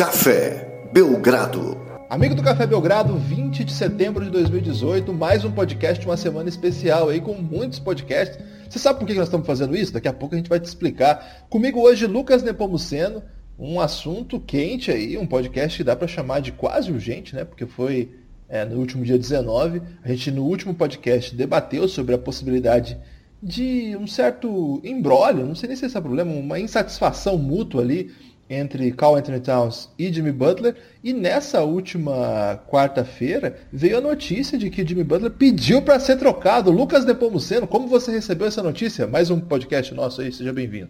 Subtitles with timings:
[0.00, 1.76] Café Belgrado.
[2.08, 7.10] Amigo do Café Belgrado, 20 de setembro de 2018, mais um podcast, uma semana especial
[7.10, 8.38] aí com muitos podcasts.
[8.66, 9.92] Você sabe por que nós estamos fazendo isso?
[9.92, 11.44] Daqui a pouco a gente vai te explicar.
[11.50, 13.22] Comigo hoje, Lucas Nepomuceno,
[13.58, 17.44] um assunto quente aí, um podcast que dá para chamar de quase urgente, né?
[17.44, 18.08] Porque foi
[18.48, 19.82] é, no último dia 19.
[20.02, 22.96] A gente, no último podcast, debateu sobre a possibilidade
[23.42, 28.10] de um certo embrólio, não sei nem se esse é problema, uma insatisfação mútua ali
[28.50, 30.74] entre Carl Anthony Towns e Jimmy Butler.
[31.04, 36.72] E nessa última quarta-feira veio a notícia de que Jimmy Butler pediu para ser trocado.
[36.72, 39.06] Lucas Nepomuceno, como você recebeu essa notícia?
[39.06, 40.88] Mais um podcast nosso aí, seja bem-vindo.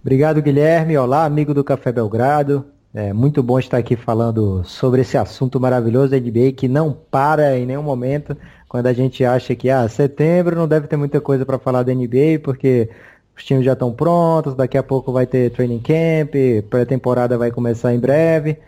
[0.00, 0.96] Obrigado, Guilherme.
[0.96, 2.64] Olá, amigo do Café Belgrado.
[2.94, 7.56] É muito bom estar aqui falando sobre esse assunto maravilhoso da NBA que não para
[7.56, 8.36] em nenhum momento
[8.68, 11.94] quando a gente acha que ah, setembro não deve ter muita coisa para falar da
[11.94, 12.90] NBA porque
[13.36, 16.34] os times já estão prontos, daqui a pouco vai ter training camp,
[16.68, 18.58] pré-temporada vai começar em breve,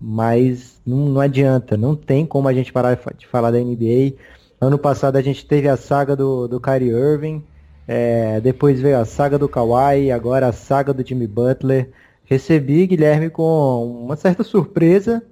[0.00, 4.14] mas não, não, adianta, não tem como a gente parar de falar da NBA.
[4.60, 7.44] Ano passado a gente teve a saga do, do Kyrie Irving,
[7.86, 11.90] é, depois veio a saga do Kawhi, agora a saga do Jimmy Butler.
[12.24, 15.22] Recebi Guilherme com uma certa surpresa,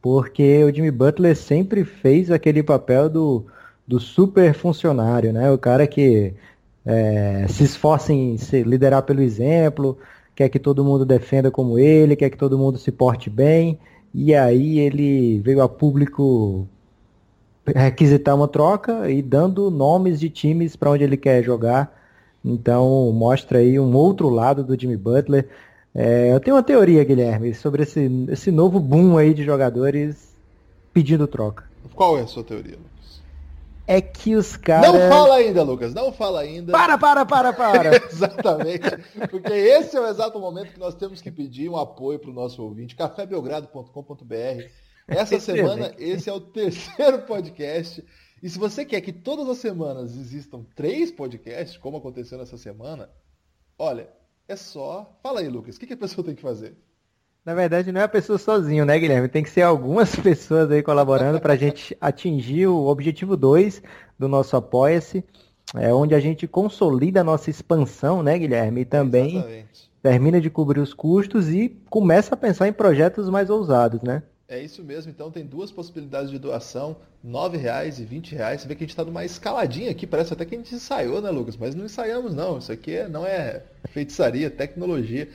[0.00, 3.46] porque o Jimmy Butler sempre fez aquele papel do,
[3.86, 5.50] do super funcionário, né?
[5.50, 6.34] O cara que
[6.84, 9.96] é, se esforça em se liderar pelo exemplo,
[10.34, 13.78] quer que todo mundo defenda como ele, quer que todo mundo se porte bem,
[14.14, 16.66] e aí ele veio a público
[17.66, 21.96] requisitar uma troca e dando nomes de times para onde ele quer jogar.
[22.44, 25.48] Então mostra aí um outro lado do Jimmy Butler.
[25.94, 30.32] É, eu tenho uma teoria, Guilherme, sobre esse, esse novo boom aí de jogadores
[30.92, 31.64] pedindo troca.
[31.94, 32.78] Qual é a sua teoria?
[33.86, 34.92] É que os caras.
[34.92, 36.72] Não fala ainda, Lucas, não fala ainda.
[36.72, 37.96] Para, para, para, para!
[38.10, 38.88] Exatamente.
[39.30, 42.34] Porque esse é o exato momento que nós temos que pedir um apoio para o
[42.34, 44.66] nosso ouvinte, cafébelgrado.com.br.
[45.08, 48.04] Essa semana, esse é o terceiro podcast.
[48.42, 53.10] E se você quer que todas as semanas existam três podcasts, como aconteceu nessa semana,
[53.78, 54.08] olha,
[54.48, 55.18] é só.
[55.22, 56.76] Fala aí, Lucas, o que, que a pessoa tem que fazer?
[57.44, 59.28] Na verdade, não é a pessoa sozinho, né, Guilherme?
[59.28, 63.82] Tem que ser algumas pessoas aí colaborando para a gente atingir o objetivo 2
[64.16, 65.24] do nosso Apoia-se,
[65.74, 68.82] é onde a gente consolida a nossa expansão, né, Guilherme?
[68.82, 69.90] E também Exatamente.
[70.00, 74.22] termina de cobrir os custos e começa a pensar em projetos mais ousados, né?
[74.46, 76.94] É isso mesmo, então tem duas possibilidades de doação,
[77.24, 78.60] R$ reais e R$ reais.
[78.60, 81.20] Você vê que a gente está numa escaladinha aqui, parece até que a gente ensaiou,
[81.22, 81.56] né, Lucas?
[81.56, 82.58] Mas não ensaiamos, não.
[82.58, 85.28] Isso aqui é, não é feitiçaria, tecnologia.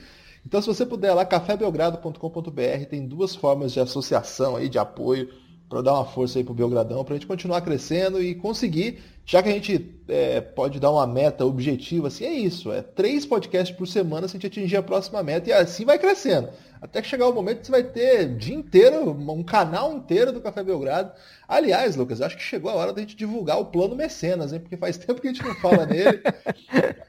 [0.48, 5.28] Então, se você puder lá, cafébelgrado.com.br, tem duas formas de associação aí, de apoio,
[5.68, 9.42] para dar uma força aí pro Belgradão, para a gente continuar crescendo e conseguir, já
[9.42, 13.76] que a gente é, pode dar uma meta objetiva, assim, é isso, é três podcasts
[13.76, 16.48] por semana se a gente atingir a próxima meta e assim vai crescendo.
[16.80, 20.40] Até que chegar o momento que você vai ter dia inteiro, um canal inteiro do
[20.40, 21.12] Café Belgrado.
[21.46, 24.60] Aliás, Lucas, acho que chegou a hora da gente divulgar o plano Mecenas, hein?
[24.60, 26.22] Porque faz tempo que a gente não fala nele.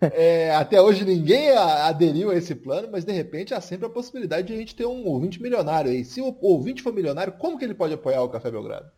[0.02, 4.48] É, até hoje ninguém aderiu a esse plano, mas de repente há sempre a possibilidade
[4.48, 6.04] de a gente ter um ouvinte milionário aí.
[6.04, 8.90] Se o ouvinte for milionário, como que ele pode apoiar o Café Belgrado?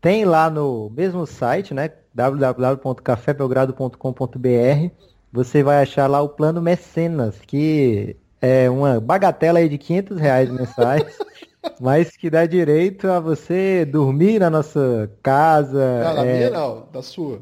[0.00, 1.90] Tem lá no mesmo site, né?
[2.14, 4.90] www.cafébelgrado.com.br.
[5.32, 10.50] Você vai achar lá o plano Mecenas, que é uma bagatela aí de 500 reais
[10.50, 11.18] mensais,
[11.80, 16.04] mas que dá direito a você dormir na nossa casa.
[16.04, 17.40] Não, na é, minha não, da sua.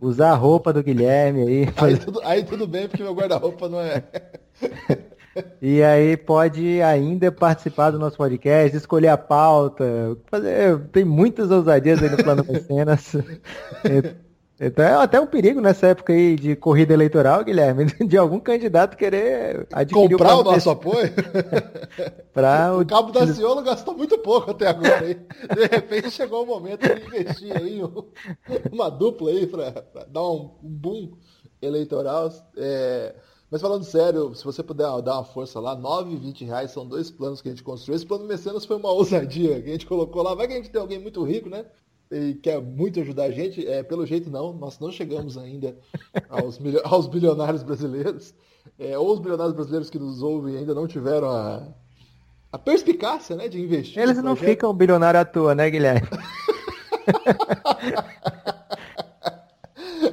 [0.00, 1.68] Usar a roupa do Guilherme aí.
[1.76, 4.02] Aí, tudo, aí tudo bem, porque meu guarda-roupa não é.
[5.62, 12.02] E aí pode ainda participar do nosso podcast, escolher a pauta, fazer, tem muitas ousadias
[12.02, 13.12] aí no plano Mecenas.
[14.62, 18.94] Então é até um perigo nessa época aí de corrida eleitoral, Guilherme, de algum candidato
[18.94, 21.10] querer adquirir Comprar o, o nosso apoio?
[22.30, 22.82] pra o...
[22.82, 25.14] o Cabo da Ciolo gastou muito pouco até agora.
[25.14, 27.80] De repente chegou o momento de investir aí
[28.70, 29.70] uma dupla aí para
[30.06, 31.16] dar um boom
[31.62, 32.30] eleitoral.
[32.54, 33.14] É...
[33.50, 36.86] Mas falando sério, se você puder dar uma força lá, 9 e 20 reais são
[36.86, 37.96] dois planos que a gente construiu.
[37.96, 40.34] Esse plano Mecenas foi uma ousadia que a gente colocou lá.
[40.34, 41.64] Vai que a gente tem alguém muito rico, né?
[42.10, 43.66] E quer muito ajudar a gente.
[43.66, 45.76] É, pelo jeito não, nós não chegamos ainda
[46.28, 48.34] aos, aos bilionários brasileiros.
[48.78, 51.66] É, ou os bilionários brasileiros que nos ouvem ainda não tiveram a,
[52.52, 54.02] a perspicácia né, de investir.
[54.02, 56.08] Eles não ficam bilionários à toa, né, Guilherme?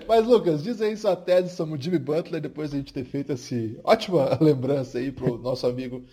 [0.08, 3.04] Mas, Lucas, diz aí sua tese sobre o Jimmy Butler, depois de a gente ter
[3.04, 6.06] feito essa ótima lembrança aí pro nosso amigo.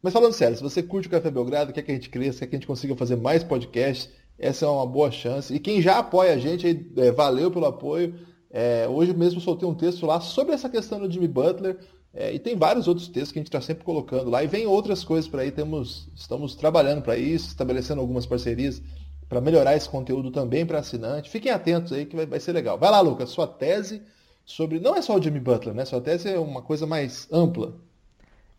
[0.00, 2.46] Mas falando sério, se você curte o Café Belgrado, quer que a gente cresça, quer
[2.46, 4.08] que a gente consiga fazer mais podcasts,
[4.40, 5.54] essa é uma boa chance.
[5.54, 8.14] E quem já apoia a gente, é, valeu pelo apoio.
[8.50, 11.78] É, hoje mesmo soltei um texto lá sobre essa questão do Jimmy Butler.
[12.12, 14.42] É, e tem vários outros textos que a gente está sempre colocando lá.
[14.42, 15.52] E vem outras coisas para aí.
[15.52, 18.82] Temos, estamos trabalhando para isso, estabelecendo algumas parcerias
[19.28, 21.30] para melhorar esse conteúdo também para assinante.
[21.30, 22.78] Fiquem atentos aí que vai, vai, ser legal.
[22.78, 24.02] Vai lá, Lucas, sua tese
[24.44, 24.80] sobre.
[24.80, 25.84] Não é só o Jimmy Butler, né?
[25.84, 27.74] Sua tese é uma coisa mais ampla.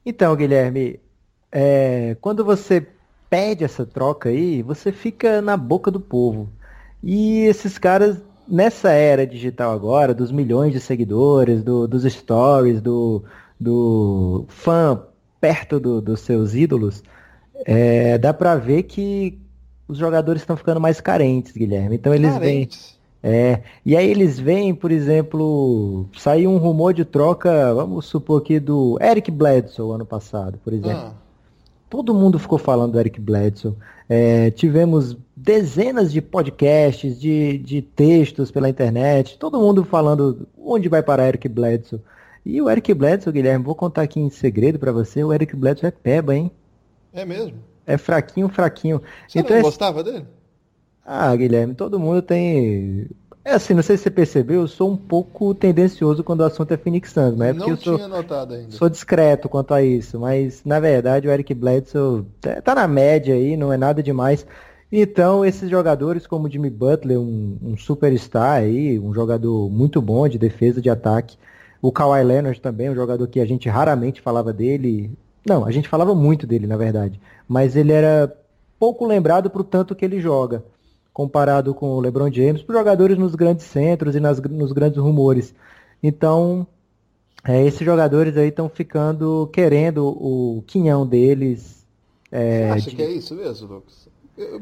[0.06, 1.00] Então, Guilherme,
[1.52, 2.88] é, quando você
[3.32, 6.50] pede essa troca aí, você fica na boca do povo.
[7.02, 13.24] E esses caras, nessa era digital agora, dos milhões de seguidores, do, dos stories, do,
[13.58, 15.02] do fã
[15.40, 17.02] perto do, dos seus ídolos,
[17.66, 19.40] é, dá pra ver que
[19.88, 21.96] os jogadores estão ficando mais carentes, Guilherme.
[21.96, 23.00] Então eles carentes.
[23.24, 23.34] vêm.
[23.34, 28.60] É, e aí eles vêm, por exemplo, saiu um rumor de troca, vamos supor aqui,
[28.60, 31.14] do Eric Bledsoe ano passado, por exemplo.
[31.16, 31.21] Ah.
[31.92, 33.76] Todo mundo ficou falando do Eric Bledsoe.
[34.08, 41.04] É, tivemos dezenas de podcasts, de, de textos pela internet, todo mundo falando onde vai
[41.04, 42.00] parar Eric Bledsoe.
[42.46, 45.90] E o Eric Bledsoe, Guilherme, vou contar aqui em segredo para você, o Eric Bledsoe
[45.90, 46.50] é peba, hein?
[47.12, 47.58] É mesmo?
[47.86, 49.02] É fraquinho, fraquinho.
[49.28, 49.62] Você então, não é...
[49.62, 50.26] gostava dele?
[51.06, 53.10] Ah, Guilherme, todo mundo tem.
[53.44, 56.72] É assim, não sei se você percebeu, eu sou um pouco tendencioso quando o assunto
[56.72, 58.72] é Phoenix Suns, mas é porque não eu sou, tinha notado ainda.
[58.72, 63.34] sou discreto quanto a isso, mas na verdade o Eric Bledsoe tá, tá na média
[63.34, 64.46] aí, não é nada demais.
[64.92, 70.38] Então, esses jogadores como Jimmy Butler, um, um superstar aí, um jogador muito bom de
[70.38, 71.38] defesa, de ataque.
[71.82, 75.10] O Kawhi Leonard também, um jogador que a gente raramente falava dele.
[75.48, 77.20] Não, a gente falava muito dele, na verdade
[77.52, 78.34] mas ele era
[78.80, 80.64] pouco lembrado para o tanto que ele joga,
[81.14, 85.54] comparado com o LeBron James, para jogadores nos grandes centros e nas, nos grandes rumores.
[86.02, 86.66] Então,
[87.44, 91.86] é, esses jogadores aí estão ficando querendo o quinhão deles.
[92.32, 92.96] É, Você acha de...
[92.96, 94.10] que é isso mesmo, Lucas?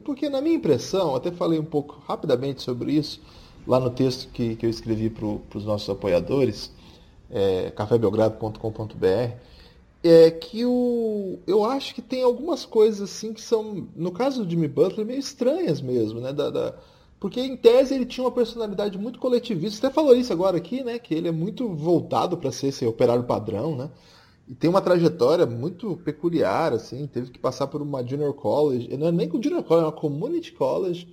[0.04, 3.22] Porque na minha impressão, até falei um pouco rapidamente sobre isso
[3.68, 6.72] lá no texto que, que eu escrevi para os nossos apoiadores,
[7.30, 9.34] é, cafébelgrado.com.br,
[10.04, 14.50] é que o, eu acho que tem algumas coisas assim que são, no caso do
[14.50, 16.32] Jimmy Butler, meio estranhas mesmo, né?
[16.32, 16.76] Da, da,
[17.20, 19.80] porque em tese ele tinha uma personalidade muito coletivista.
[19.80, 20.98] Você até falou isso agora aqui, né?
[21.00, 23.90] Que ele é muito voltado para ser esse operário padrão, né?
[24.48, 27.06] E tem uma trajetória muito peculiar, assim.
[27.06, 30.00] Teve que passar por uma junior college, não é nem com junior college, é uma
[30.00, 31.08] community college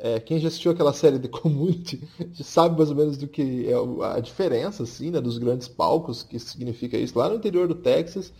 [0.00, 2.00] é, quem já assistiu aquela série de Community
[2.42, 6.38] sabe mais ou menos do que é a diferença assim, né, dos grandes palcos, que
[6.38, 8.32] significa isso, lá no interior do Texas.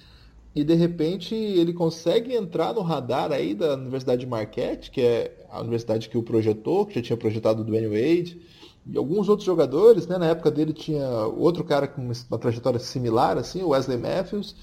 [0.55, 5.46] E de repente ele consegue entrar no radar aí da Universidade de Marquette, que é
[5.50, 8.40] a universidade que o projetou, que já tinha projetado do Dwayne Wade,
[8.87, 10.16] e alguns outros jogadores, né?
[10.16, 14.56] Na época dele tinha outro cara com uma trajetória similar, assim, o Wesley Matthews.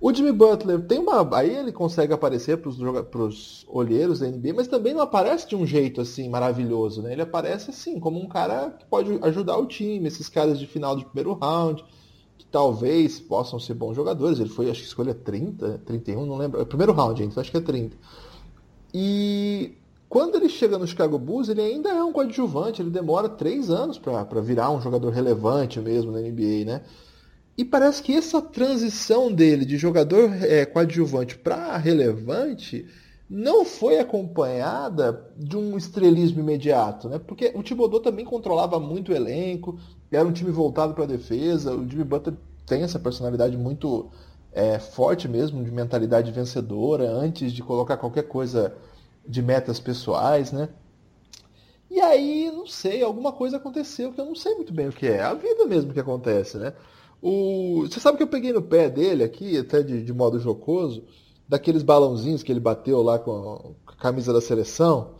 [0.00, 1.36] O Jimmy Butler tem uma.
[1.36, 5.66] Aí ele consegue aparecer para os olheiros da NBA, mas também não aparece de um
[5.66, 7.12] jeito assim maravilhoso, né?
[7.12, 10.96] Ele aparece assim, como um cara que pode ajudar o time, esses caras de final
[10.96, 11.84] de primeiro round,
[12.38, 14.38] que talvez possam ser bons jogadores.
[14.38, 16.60] Ele foi, acho que escolha 30, 31, não lembro.
[16.60, 17.96] É primeiro round, gente, acho que é 30.
[18.94, 19.72] E
[20.08, 23.98] quando ele chega no Chicago Bulls, ele ainda é um coadjuvante, ele demora três anos
[23.98, 26.82] para virar um jogador relevante mesmo na NBA, né?
[27.58, 32.86] E parece que essa transição dele de jogador é, coadjuvante para relevante
[33.28, 37.18] não foi acompanhada de um estrelismo imediato, né?
[37.18, 39.76] Porque o Thibodeau também controlava muito o elenco,
[40.10, 44.08] era um time voltado para a defesa, o Jimmy Butler tem essa personalidade muito
[44.52, 48.72] é, forte mesmo, de mentalidade vencedora, antes de colocar qualquer coisa
[49.26, 50.68] de metas pessoais, né?
[51.90, 55.06] E aí, não sei, alguma coisa aconteceu que eu não sei muito bem o que
[55.08, 55.16] é.
[55.16, 56.72] É a vida mesmo que acontece, né?
[57.20, 57.82] O...
[57.82, 61.04] Você sabe que eu peguei no pé dele aqui, até de, de modo jocoso,
[61.48, 65.14] daqueles balãozinhos que ele bateu lá com a camisa da seleção.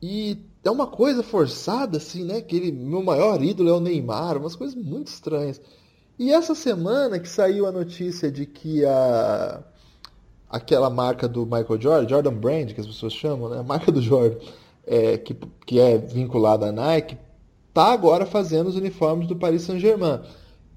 [0.00, 2.40] E é uma coisa forçada, assim, né?
[2.40, 5.60] Que ele, meu maior ídolo é o Neymar, umas coisas muito estranhas.
[6.18, 9.62] E essa semana que saiu a notícia de que a
[10.52, 13.58] aquela marca do Michael Jordan, Jordan Brand, que as pessoas chamam, né?
[13.60, 14.36] A marca do Jordan,
[14.86, 15.34] é, que,
[15.66, 17.16] que é vinculada à Nike,
[17.72, 20.20] tá agora fazendo os uniformes do Paris Saint-Germain.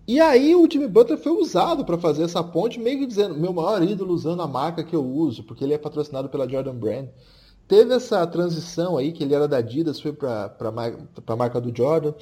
[0.07, 3.51] E aí o Jimmy Butler foi usado para fazer essa ponte, meio que dizendo, meu
[3.51, 7.07] maior ídolo usando a marca que eu uso, porque ele é patrocinado pela Jordan Brand.
[7.67, 10.55] Teve essa transição aí, que ele era da Adidas, foi para
[11.27, 12.13] a marca do Jordan.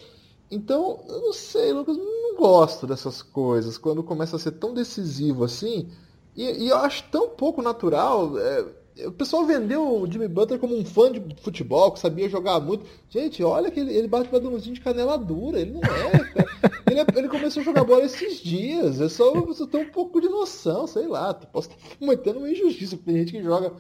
[0.50, 5.44] Então, eu não sei, Lucas, não gosto dessas coisas, quando começa a ser tão decisivo
[5.44, 5.90] assim,
[6.36, 8.38] e, e eu acho tão pouco natural.
[8.40, 8.66] É,
[9.06, 12.86] o pessoal vendeu o Jimmy Butler como um fã de futebol, que sabia jogar muito.
[13.10, 15.60] Gente, olha que ele, ele bate badumzinho de canela dura.
[15.60, 16.44] Ele não é.
[16.90, 19.00] Ele, é, ele, começou a jogar bola esses dias.
[19.00, 21.34] Eu só, eu só tenho um pouco de noção, sei lá.
[21.34, 22.98] Posso estar cometendo uma injustiça.
[22.98, 23.74] Tem gente que joga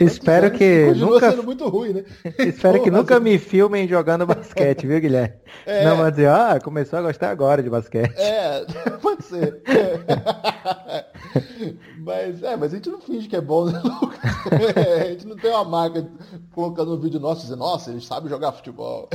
[0.00, 2.04] Espero que nunca sendo muito ruim, né?
[2.38, 5.34] Espero que nunca me filmem jogando basquete, viu, Guilherme?
[5.64, 5.84] É...
[5.84, 8.12] Não vai dizer, ah, começou a gostar agora de basquete.
[8.16, 8.64] É,
[9.00, 9.62] pode ser.
[12.06, 14.76] mas, é, mas a gente não finge que é bom, né, Lucas?
[14.76, 16.08] É, a gente não tem uma marca
[16.52, 19.08] colocando um vídeo nosso dizendo, nossa, ele sabe jogar futebol.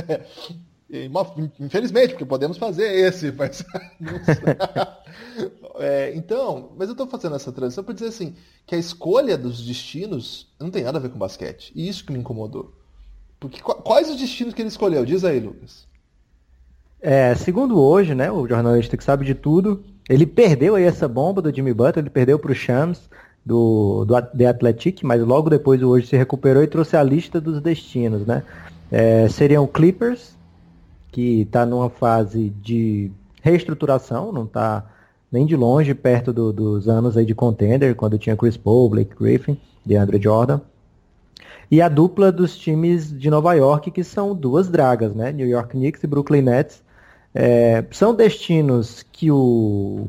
[1.58, 3.64] Infelizmente, porque podemos fazer esse, mas.
[5.80, 8.34] é, então, mas eu estou fazendo essa transição para dizer assim,
[8.66, 11.72] que a escolha dos destinos não tem nada a ver com basquete.
[11.74, 12.74] E isso que me incomodou.
[13.40, 15.06] Porque quais os destinos que ele escolheu?
[15.06, 15.88] Diz aí, Lucas.
[17.00, 21.40] É, segundo hoje, né, o jornalista que sabe de tudo, ele perdeu aí essa bomba
[21.40, 23.08] do Jimmy Butler, ele perdeu para o Shams
[23.44, 27.40] do, do The Athletic, mas logo depois o hoje se recuperou e trouxe a lista
[27.40, 28.42] dos destinos, né?
[28.90, 30.36] É, seriam Clippers,
[31.10, 33.10] que está numa fase de
[33.42, 34.84] reestruturação, não está
[35.30, 39.16] nem de longe perto do, dos anos aí de contender, quando tinha Chris Paul, Blake
[39.18, 40.60] Griffin, DeAndre Jordan.
[41.70, 45.32] E a dupla dos times de Nova York, que são duas dragas, né?
[45.32, 46.82] New York Knicks e Brooklyn Nets.
[47.34, 50.06] É, são destinos que o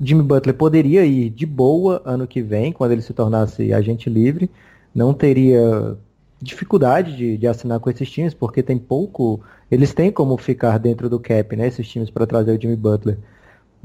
[0.00, 4.50] Jimmy Butler poderia ir de boa ano que vem, quando ele se tornasse agente livre.
[4.94, 5.96] Não teria
[6.40, 9.40] dificuldade de, de assinar com esses times, porque tem pouco.
[9.70, 11.68] Eles têm como ficar dentro do cap, né?
[11.68, 13.18] Esses times para trazer o Jimmy Butler.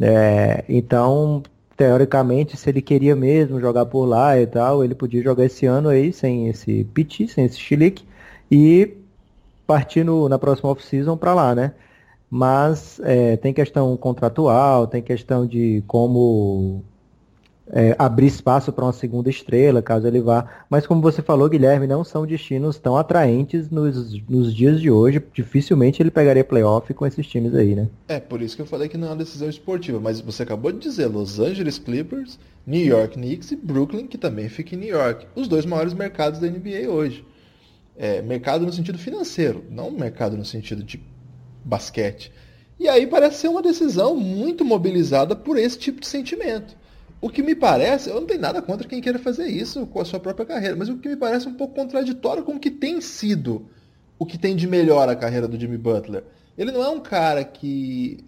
[0.01, 1.43] É, então,
[1.77, 5.89] teoricamente, se ele queria mesmo jogar por lá e tal, ele podia jogar esse ano
[5.89, 8.03] aí sem esse piti, sem esse chilique,
[8.51, 8.98] e
[9.67, 11.74] partir no, na próxima off-season para lá, né?
[12.29, 16.83] Mas é, tem questão contratual, tem questão de como
[17.71, 20.48] é, abrir espaço para uma segunda estrela, caso ele vá.
[20.69, 25.24] Mas como você falou, Guilherme, não são destinos tão atraentes nos, nos dias de hoje.
[25.33, 27.88] Dificilmente ele pegaria playoff com esses times aí, né?
[28.07, 30.00] É, por isso que eu falei que não é uma decisão esportiva.
[30.00, 34.50] Mas você acabou de dizer Los Angeles Clippers, New York Knicks e Brooklyn, que também
[34.50, 35.27] fica em New York.
[35.36, 37.25] Os dois maiores mercados da NBA hoje.
[37.95, 40.98] É, mercado no sentido financeiro, não mercado no sentido de
[41.63, 42.32] basquete.
[42.80, 46.78] E aí parece ser uma decisão muito mobilizada por esse tipo de sentimento.
[47.22, 50.06] O que me parece, eu não tenho nada contra quem queira fazer isso com a
[50.06, 53.01] sua própria carreira, mas o que me parece um pouco contraditório com o que tem
[53.01, 53.68] sido
[54.18, 56.24] o que tem de melhor a carreira do Jimmy Butler.
[56.58, 58.24] Ele não é um cara que.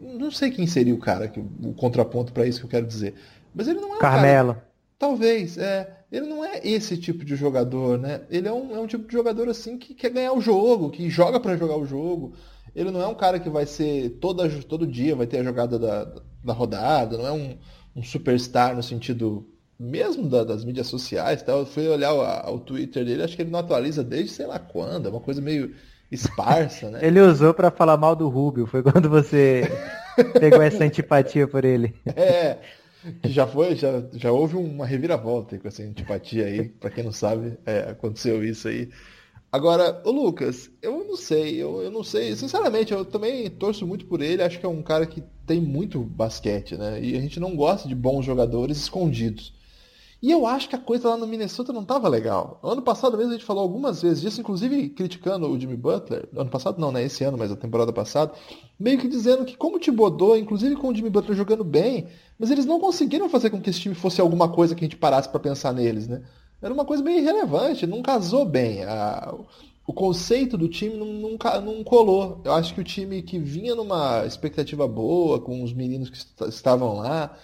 [0.00, 3.14] Não sei quem seria o cara, que, o contraponto para isso que eu quero dizer.
[3.54, 4.54] Mas ele não é um Carmelo.
[4.54, 4.68] Cara,
[4.98, 5.97] talvez, é.
[6.10, 8.22] Ele não é esse tipo de jogador, né?
[8.30, 11.10] Ele é um, é um tipo de jogador assim que quer ganhar o jogo, que
[11.10, 12.34] joga para jogar o jogo.
[12.74, 15.78] Ele não é um cara que vai ser toda, todo dia, vai ter a jogada
[15.78, 16.04] da,
[16.44, 17.58] da rodada, não é um
[17.98, 19.44] um superstar no sentido
[19.78, 21.42] mesmo da, das mídias sociais.
[21.42, 21.52] Tá?
[21.52, 24.58] Eu fui olhar o, o, Twitter dele, acho que ele não atualiza desde sei lá
[24.58, 25.74] quando, é uma coisa meio
[26.10, 27.00] esparsa, né?
[27.04, 29.70] ele usou para falar mal do Rubio, foi quando você
[30.38, 31.94] pegou essa antipatia por ele.
[32.06, 32.58] É,
[33.22, 37.12] que já foi, já, já houve uma reviravolta com essa antipatia aí, para quem não
[37.12, 38.88] sabe, é, aconteceu isso aí.
[39.50, 44.04] Agora, o Lucas, eu não sei, eu, eu não sei, sinceramente, eu também torço muito
[44.06, 47.02] por ele, acho que é um cara que tem muito basquete, né?
[47.02, 49.54] E a gente não gosta de bons jogadores escondidos.
[50.20, 52.58] E eu acho que a coisa lá no Minnesota não estava legal.
[52.62, 56.28] Ano passado mesmo a gente falou algumas vezes disso, inclusive criticando o Jimmy Butler.
[56.36, 57.04] Ano passado não, né?
[57.04, 58.32] Esse ano, mas a temporada passada.
[58.78, 62.08] Meio que dizendo que como o Thibodeau, inclusive com o Jimmy Butler jogando bem,
[62.38, 64.96] mas eles não conseguiram fazer com que esse time fosse alguma coisa que a gente
[64.96, 66.22] parasse para pensar neles, né?
[66.60, 68.84] era uma coisa meio irrelevante, não casou bem.
[68.84, 69.34] A,
[69.86, 72.40] o conceito do time não, não, colou.
[72.44, 76.96] Eu acho que o time que vinha numa expectativa boa, com os meninos que estavam
[76.96, 77.36] lá,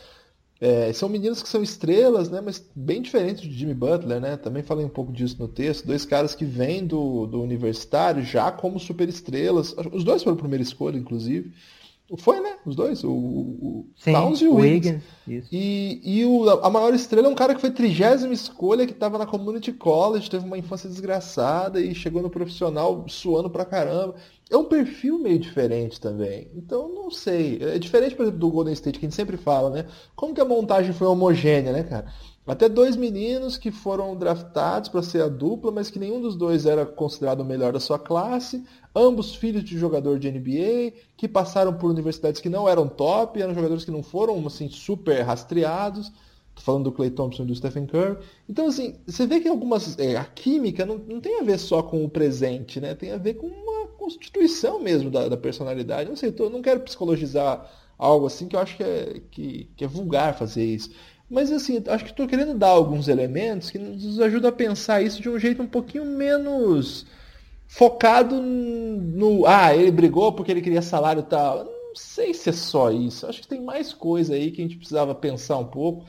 [0.61, 4.37] é, são meninos que são estrelas, né, mas bem diferentes de Jimmy Butler, né?
[4.37, 5.87] Também falei um pouco disso no texto.
[5.87, 9.75] Dois caras que vêm do, do universitário já como superestrelas.
[9.92, 11.52] Os dois foram primeira escolha, inclusive.
[12.18, 12.56] Foi, né?
[12.66, 15.02] Os dois, o, o Sim, Towns e o Wiggins.
[15.26, 15.49] Wiggins.
[15.50, 19.16] E, e o, a maior estrela é um cara que foi trigésima escolha, que estava
[19.16, 24.16] na Community College, teve uma infância desgraçada e chegou no profissional suando pra caramba.
[24.50, 26.50] É um perfil meio diferente também.
[26.54, 27.58] Então, não sei.
[27.62, 29.87] É diferente, por exemplo, do Golden State, que a gente sempre fala, né?
[30.14, 32.06] Como que a montagem foi homogênea, né, cara?
[32.47, 36.67] Até dois meninos que foram draftados para ser a dupla, mas que nenhum dos dois
[36.67, 38.63] era considerado o melhor da sua classe.
[38.95, 43.55] Ambos filhos de jogador de NBA, que passaram por universidades que não eram top, eram
[43.55, 46.13] jogadores que não foram assim super rastreados.
[46.55, 48.19] Tô falando do Clay Thompson e do Stephen Curry.
[48.49, 49.99] Então, assim, você vê que algumas.
[49.99, 52.95] É, a química não, não tem a ver só com o presente, né?
[52.95, 56.09] Tem a ver com uma constituição mesmo da, da personalidade.
[56.09, 59.85] Não sei, tô, não quero psicologizar algo assim que eu acho que é, que, que
[59.85, 60.91] é vulgar fazer isso.
[61.28, 65.23] Mas assim, acho que estou querendo dar alguns elementos que nos ajudam a pensar isso
[65.23, 67.07] de um jeito um pouquinho menos
[67.66, 69.47] focado no.
[69.47, 71.64] Ah, ele brigou porque ele queria salário e tal.
[71.64, 73.26] Não sei se é só isso.
[73.26, 76.04] Acho que tem mais coisa aí que a gente precisava pensar um pouco.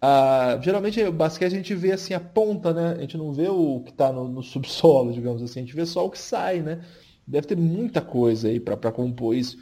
[0.00, 2.94] Ah, geralmente o basquete a gente vê assim a ponta, né?
[2.98, 5.86] A gente não vê o que está no, no, subsolo, digamos assim, a gente vê
[5.86, 6.80] só o que sai, né?
[7.26, 9.56] Deve ter muita coisa aí para compor isso.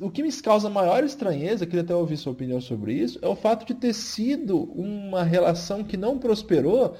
[0.00, 3.36] O que me causa maior estranheza, queria até ouvir sua opinião sobre isso, é o
[3.36, 6.96] fato de ter sido uma relação que não prosperou,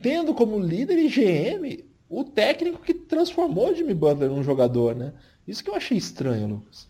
[0.00, 5.12] tendo como líder e GM o técnico que transformou Jimmy Butler num jogador, né?
[5.46, 6.88] Isso que eu achei estranho, Lucas.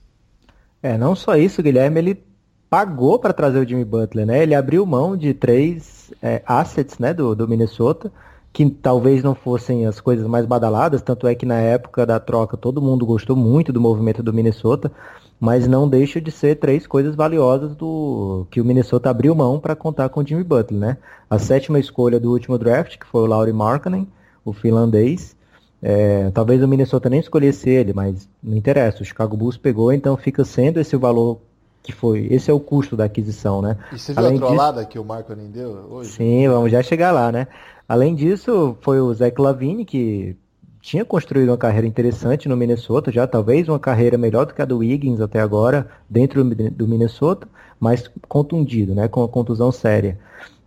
[0.80, 2.24] É, não só isso, Guilherme, ele
[2.70, 4.42] pagou para trazer o Jimmy Butler, né?
[4.42, 8.12] Ele abriu mão de três é, assets, né, do, do Minnesota,
[8.58, 12.56] que talvez não fossem as coisas mais badaladas, tanto é que na época da troca
[12.56, 14.90] todo mundo gostou muito do movimento do Minnesota,
[15.38, 19.76] mas não deixa de ser três coisas valiosas do que o Minnesota abriu mão para
[19.76, 20.96] contar com o Jimmy Butler, né?
[21.30, 24.08] A sétima escolha do último draft, que foi o Laurie Markkanen,
[24.44, 25.36] o finlandês.
[25.80, 29.04] É, talvez o Minnesota nem escolhesse ele, mas não interessa.
[29.04, 31.38] O Chicago Bulls pegou, então fica sendo esse o valor
[31.80, 32.26] que foi.
[32.28, 33.76] Esse é o custo da aquisição, né?
[33.92, 34.90] E você viu Além a trollada disso...
[34.90, 36.10] que o Marco nem deu hoje?
[36.10, 37.46] Sim, vamos já chegar lá, né?
[37.88, 40.36] Além disso, foi o Zach Lavine que
[40.80, 44.64] tinha construído uma carreira interessante no Minnesota, já talvez uma carreira melhor do que a
[44.64, 47.48] do Wiggins até agora, dentro do Minnesota,
[47.80, 49.08] mas contundido, né?
[49.08, 50.18] Com uma contusão séria.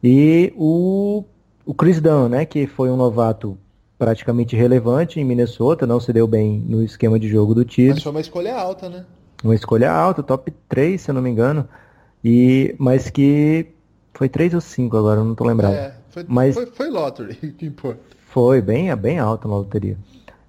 [0.04, 1.24] E o,
[1.66, 2.46] o Chris Dunn, né?
[2.46, 3.58] Que foi um novato
[3.98, 7.92] praticamente relevante em Minnesota, não se deu bem no esquema de jogo do time.
[7.92, 9.06] Mas foi uma escolha alta, né?
[9.44, 11.68] uma escolha alta, top 3, se eu não me engano.
[12.24, 13.68] E, mas que
[14.13, 15.74] foi 3 ou 5 agora, não tô lembrado.
[15.74, 18.00] É, foi, mas, foi, foi lottery, que importa.
[18.27, 19.98] Foi, bem, bem alta na loteria.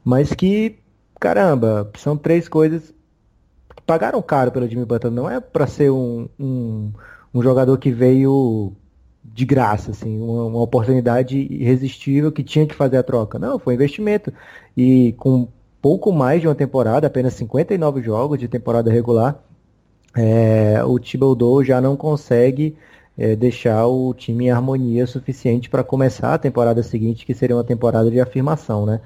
[0.04, 0.78] Mas que,
[1.19, 2.92] caramba, são três coisas
[3.75, 5.12] que pagaram caro pelo Jimmy Butler.
[5.12, 6.92] Não é para ser um, um,
[7.33, 8.73] um, jogador que veio
[9.25, 13.38] de graça, assim, uma, uma oportunidade irresistível que tinha que fazer a troca.
[13.38, 14.33] Não, foi investimento.
[14.76, 15.49] E com
[15.81, 19.42] pouco mais de uma temporada, apenas 59 jogos de temporada regular,
[20.16, 22.76] é, o Thibodeau já não consegue
[23.16, 27.64] é, deixar o time em harmonia suficiente para começar a temporada seguinte, que seria uma
[27.64, 29.00] temporada de afirmação, né?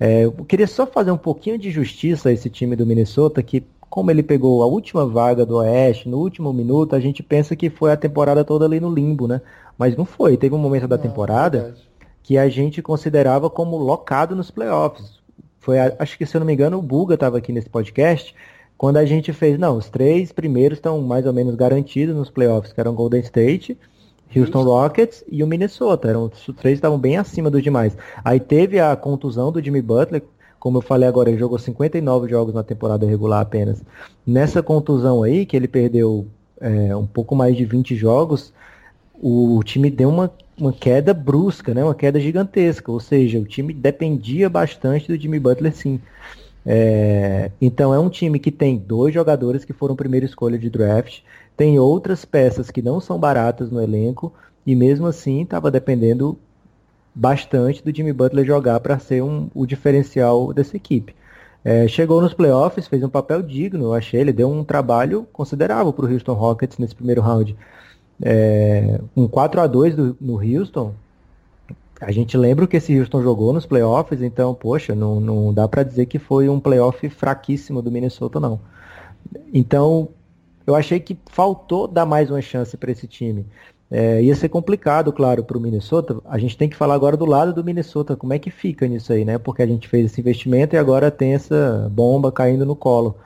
[0.00, 3.64] É, eu queria só fazer um pouquinho de justiça a esse time do Minnesota, que
[3.88, 7.68] como ele pegou a última vaga do Oeste no último minuto, a gente pensa que
[7.68, 9.42] foi a temporada toda ali no limbo, né?
[9.76, 10.36] Mas não foi.
[10.36, 11.74] Teve um momento da temporada
[12.22, 15.20] que a gente considerava como locado nos playoffs.
[15.60, 18.34] Foi, acho que se eu não me engano, o Buga estava aqui nesse podcast,
[18.82, 22.72] quando a gente fez, não, os três primeiros estão mais ou menos garantidos nos playoffs,
[22.72, 23.78] que eram Golden State,
[24.34, 26.08] Houston Rockets e o Minnesota.
[26.08, 27.96] Eram, os três estavam bem acima dos demais.
[28.24, 30.24] Aí teve a contusão do Jimmy Butler,
[30.58, 33.80] como eu falei agora, ele jogou 59 jogos na temporada regular apenas.
[34.26, 36.26] Nessa contusão aí, que ele perdeu
[36.60, 38.52] é, um pouco mais de 20 jogos,
[39.14, 41.82] o time deu uma uma queda brusca, né?
[41.82, 42.90] uma queda gigantesca.
[42.90, 46.00] Ou seja, o time dependia bastante do Jimmy Butler, sim.
[46.64, 51.20] É, então é um time que tem dois jogadores que foram primeira escolha de draft,
[51.56, 54.32] tem outras peças que não são baratas no elenco,
[54.64, 56.38] e mesmo assim estava dependendo
[57.14, 61.14] bastante do Jimmy Butler jogar para ser um, o diferencial dessa equipe.
[61.64, 65.92] É, chegou nos playoffs, fez um papel digno, eu achei, ele deu um trabalho considerável
[65.92, 67.56] para o Houston Rockets nesse primeiro round
[68.22, 70.94] é, um 4 a 2 do, no Houston,
[72.02, 75.84] a gente lembra que esse Houston jogou nos playoffs, então, poxa, não, não dá para
[75.84, 78.60] dizer que foi um playoff fraquíssimo do Minnesota, não.
[79.54, 80.08] Então,
[80.66, 83.46] eu achei que faltou dar mais uma chance para esse time.
[83.88, 86.18] É, ia ser complicado, claro, para o Minnesota.
[86.24, 89.12] A gente tem que falar agora do lado do Minnesota, como é que fica nisso
[89.12, 89.38] aí, né?
[89.38, 93.16] Porque a gente fez esse investimento e agora tem essa bomba caindo no colo.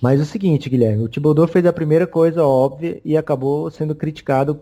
[0.00, 3.94] Mas é o seguinte, Guilherme, o Thibodeau fez a primeira coisa óbvia e acabou sendo
[3.94, 4.60] criticado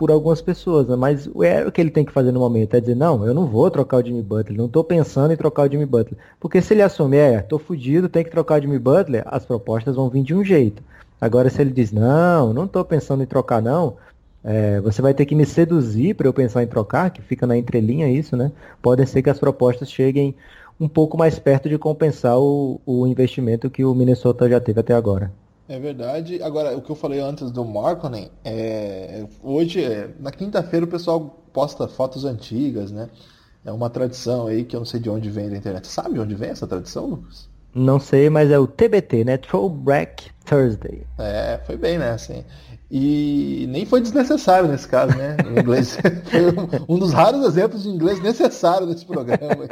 [0.00, 0.96] por algumas pessoas, né?
[0.96, 3.44] mas é o que ele tem que fazer no momento, é dizer, não, eu não
[3.44, 6.18] vou trocar o Jimmy Butler, não estou pensando em trocar o Jimmy Butler.
[6.40, 9.96] Porque se ele assumir, é, tô fudido, tem que trocar o Jimmy Butler, as propostas
[9.96, 10.82] vão vir de um jeito.
[11.20, 13.98] Agora se ele diz, não, não estou pensando em trocar não,
[14.42, 17.58] é, você vai ter que me seduzir para eu pensar em trocar, que fica na
[17.58, 18.50] entrelinha isso, né?
[18.80, 20.34] Pode ser que as propostas cheguem
[20.80, 24.94] um pouco mais perto de compensar o, o investimento que o Minnesota já teve até
[24.94, 25.30] agora.
[25.70, 26.42] É verdade.
[26.42, 31.20] Agora, o que eu falei antes do Markkanen, é, hoje, é, na quinta-feira, o pessoal
[31.52, 33.08] posta fotos antigas, né?
[33.64, 35.86] É uma tradição aí que eu não sei de onde vem da internet.
[35.86, 37.49] Sabe de onde vem essa tradição, Lucas?
[37.74, 39.36] Não sei, mas é o TBT, né?
[39.36, 41.06] Throwback Thursday.
[41.18, 42.10] É, foi bem, né?
[42.10, 42.44] Assim,
[42.90, 45.36] e nem foi desnecessário nesse caso, né?
[45.46, 49.68] O inglês foi um, um, dos raros exemplos de inglês necessário nesse programa.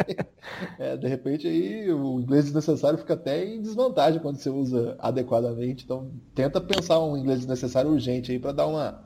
[0.79, 5.85] É, de repente aí o inglês desnecessário fica até em desvantagem quando você usa adequadamente.
[5.85, 9.03] Então tenta pensar um inglês desnecessário urgente aí para dar uma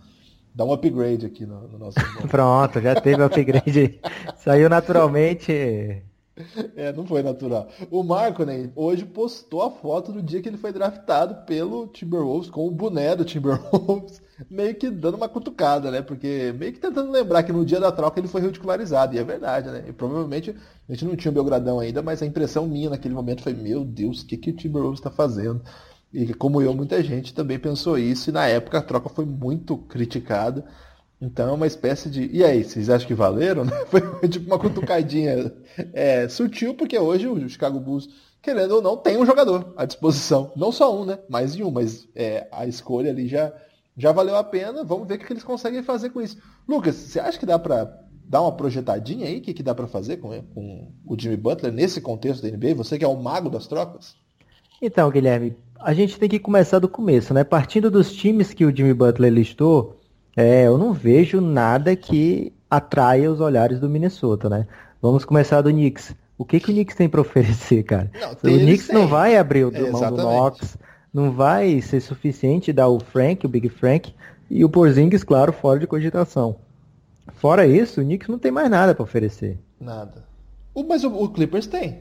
[0.55, 1.97] dar um upgrade aqui no, no nosso.
[2.29, 3.99] Pronto, já teve upgrade.
[4.37, 6.03] Saiu naturalmente.
[6.75, 7.69] É, não foi natural.
[7.91, 12.49] O Marco, né, hoje postou a foto do dia que ele foi draftado pelo Timberwolves,
[12.49, 14.21] com o boné do Timberwolves.
[14.51, 16.03] meio que dando uma cutucada, né?
[16.03, 19.25] Porque meio que tentando lembrar que no dia da troca ele foi ridicularizado, e é
[19.25, 19.85] verdade, né?
[19.89, 20.55] E provavelmente
[20.89, 23.85] a gente não tinha o Belgradão ainda, mas a impressão minha naquele momento foi, meu
[23.85, 25.63] Deus, o que, que o Timberwolves está fazendo?
[26.13, 29.77] E como eu, muita gente também pensou isso, e na época a troca foi muito
[29.79, 30.65] criticada.
[31.23, 32.29] Então é uma espécie de.
[32.33, 33.65] E aí, vocês acham que valeram?
[33.87, 35.55] Foi tipo uma cutucadinha
[35.93, 38.09] é, sutil, porque hoje o Chicago Bulls,
[38.43, 40.51] querendo ou não, tem um jogador à disposição.
[40.57, 41.21] Não só um, né?
[41.29, 43.53] Mais de um, mas é, a escolha ali já,
[43.97, 44.83] já valeu a pena.
[44.83, 46.39] Vamos ver o que eles conseguem fazer com isso.
[46.69, 49.39] Lucas, você acha que dá pra dar uma projetadinha aí?
[49.39, 52.75] O que, que dá para fazer com, com o Jimmy Butler nesse contexto da NBA?
[52.75, 54.17] Você que é o mago das trocas?
[54.81, 57.45] Então, Guilherme, a gente tem que começar do começo, né?
[57.45, 60.02] Partindo dos times que o Jimmy Butler listou,
[60.37, 64.67] é, eu não vejo nada que atraia os olhares do Minnesota, né?
[65.01, 66.15] Vamos começar do Knicks.
[66.39, 68.11] O que, que o Knicks tem para oferecer, cara?
[68.19, 70.79] Não, o Knicks não vai abrir o é, mão do Knox,
[71.13, 74.15] não vai ser suficiente dar o Frank, o Big Frank,
[74.51, 76.57] e o Porzingis, claro, fora de cogitação.
[77.35, 79.59] Fora isso, o Knicks não tem mais nada para oferecer.
[79.81, 80.25] Nada.
[80.75, 81.99] O, mas o, o Clippers tem.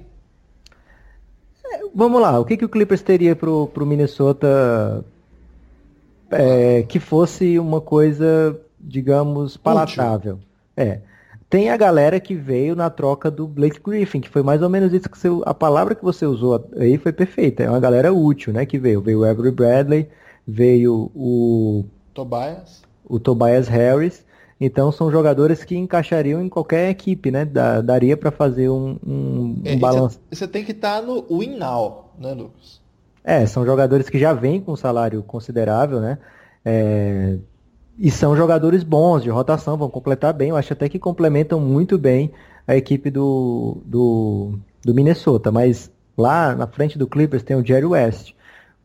[1.66, 5.04] É, vamos lá, o que, que o Clippers teria pro, pro Minnesota
[6.32, 10.36] é, que fosse uma coisa, digamos, palatável.
[10.36, 10.48] Útil.
[10.76, 11.00] É.
[11.50, 14.94] Tem a galera que veio na troca do Blake Griffin, que foi mais ou menos
[14.94, 17.64] isso que você, a palavra que você usou aí foi perfeita.
[17.64, 19.02] É uma galera útil, né, que veio.
[19.02, 20.08] Veio o Avery Bradley,
[20.48, 24.26] veio o Tobias, o Tobias Harris.
[24.62, 27.44] Então são jogadores que encaixariam em qualquer equipe, né?
[27.84, 30.22] daria para fazer um, um, é, balanço.
[30.32, 32.81] Você tem que estar tá no win now, né, Lucas?
[33.24, 36.18] É, são jogadores que já vêm com um salário considerável, né?
[36.66, 37.38] É,
[37.98, 40.50] e são jogadores bons de rotação, vão completar bem.
[40.50, 42.32] Eu acho até que complementam muito bem
[42.68, 45.52] a equipe do, do, do Minnesota.
[45.52, 48.34] Mas lá na frente do Clippers tem o Jerry West.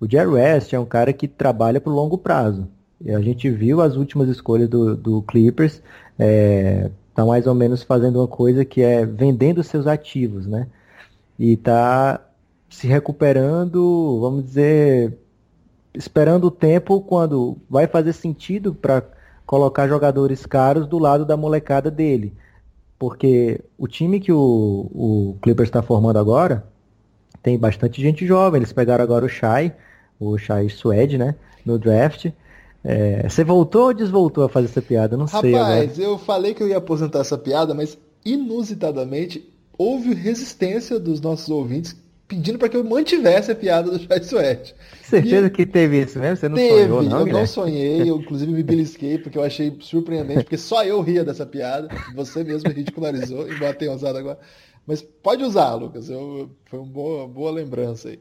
[0.01, 2.69] O Jerry West é um cara que trabalha para o longo prazo.
[3.01, 5.83] E a gente viu as últimas escolhas do, do Clippers.
[6.19, 10.67] É, tá mais ou menos fazendo uma coisa que é vendendo seus ativos, né?
[11.39, 12.21] E tá
[12.69, 15.19] se recuperando, vamos dizer,
[15.95, 19.03] esperando o tempo quando vai fazer sentido para
[19.47, 22.35] colocar jogadores caros do lado da molecada dele.
[22.99, 26.67] Porque o time que o, o Clippers está formando agora
[27.43, 28.59] tem bastante gente jovem.
[28.59, 29.75] Eles pegaram agora o Shai,
[30.19, 31.35] o Shai Suede, né?
[31.65, 32.31] No draft.
[32.83, 35.17] É, você voltou ou desvoltou a fazer essa piada?
[35.17, 35.53] Não Rapaz, sei.
[35.53, 41.49] Rapaz, eu falei que eu ia aposentar essa piada, mas inusitadamente houve resistência dos nossos
[41.49, 41.97] ouvintes
[42.29, 44.75] pedindo para que eu mantivesse a piada do Chai Suede.
[45.03, 46.37] Certeza e que teve isso mesmo?
[46.37, 47.21] Você não teve, sonhou, não?
[47.21, 51.25] Eu não sonhei, eu inclusive me belisquei porque eu achei surpreendente, porque só eu ria
[51.25, 51.89] dessa piada.
[52.15, 54.39] Você mesmo ridicularizou, embora tenha usado agora.
[54.87, 56.09] Mas pode usar, Lucas.
[56.09, 58.21] Eu, foi uma boa, boa lembrança aí.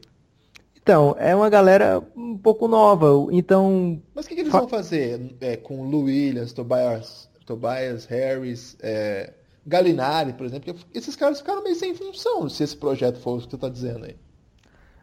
[0.82, 3.08] Então, é uma galera um pouco nova.
[3.32, 4.00] Então.
[4.14, 9.32] Mas o que, que eles vão fazer é, com Lou Williams, Tobias, Tobias Harris, é,
[9.66, 13.50] Galinari, por exemplo, esses caras ficaram meio sem função se esse projeto for o que
[13.50, 14.16] você está dizendo aí.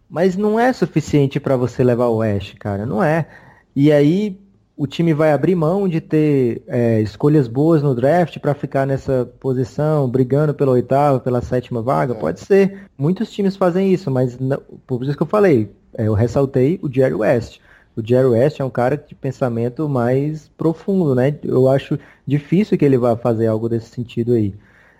[0.10, 3.28] Mas não é suficiente para você levar o West, cara, não é.
[3.76, 4.40] E aí
[4.76, 9.30] o time vai abrir mão de ter é, escolhas boas no draft para ficar nessa
[9.40, 12.14] posição, brigando pela oitava, pela sétima vaga?
[12.14, 12.18] É.
[12.18, 12.88] Pode ser.
[12.98, 16.92] Muitos times fazem isso, mas não, por isso que eu falei, é, eu ressaltei o
[16.92, 17.60] Jerry West.
[17.96, 21.38] O Jerry West é um cara de pensamento mais profundo, né?
[21.44, 24.56] Eu acho difícil que ele vá fazer algo desse sentido aí.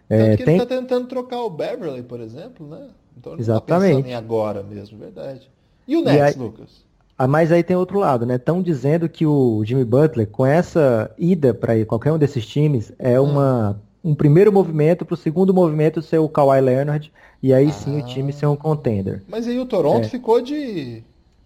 [0.10, 0.56] É, tem...
[0.56, 2.90] ele está tentando trocar o Beverly, por exemplo, né?
[3.18, 4.04] Então ele tá Exatamente.
[4.04, 5.50] Tá em agora mesmo, verdade.
[5.88, 6.36] E o Nets, e aí...
[6.36, 6.84] Lucas?
[7.18, 8.36] Ah, mas aí tem outro lado, né?
[8.36, 13.20] Estão dizendo que o Jimmy Butler, com essa ida para qualquer um desses times, é
[13.20, 13.32] hum.
[13.32, 17.72] uma, um primeiro movimento para o segundo movimento ser o Kawhi Leonard, e aí ah.
[17.72, 19.22] sim o time ser um contender.
[19.28, 20.10] Mas aí o Toronto é.
[20.10, 21.04] ficou de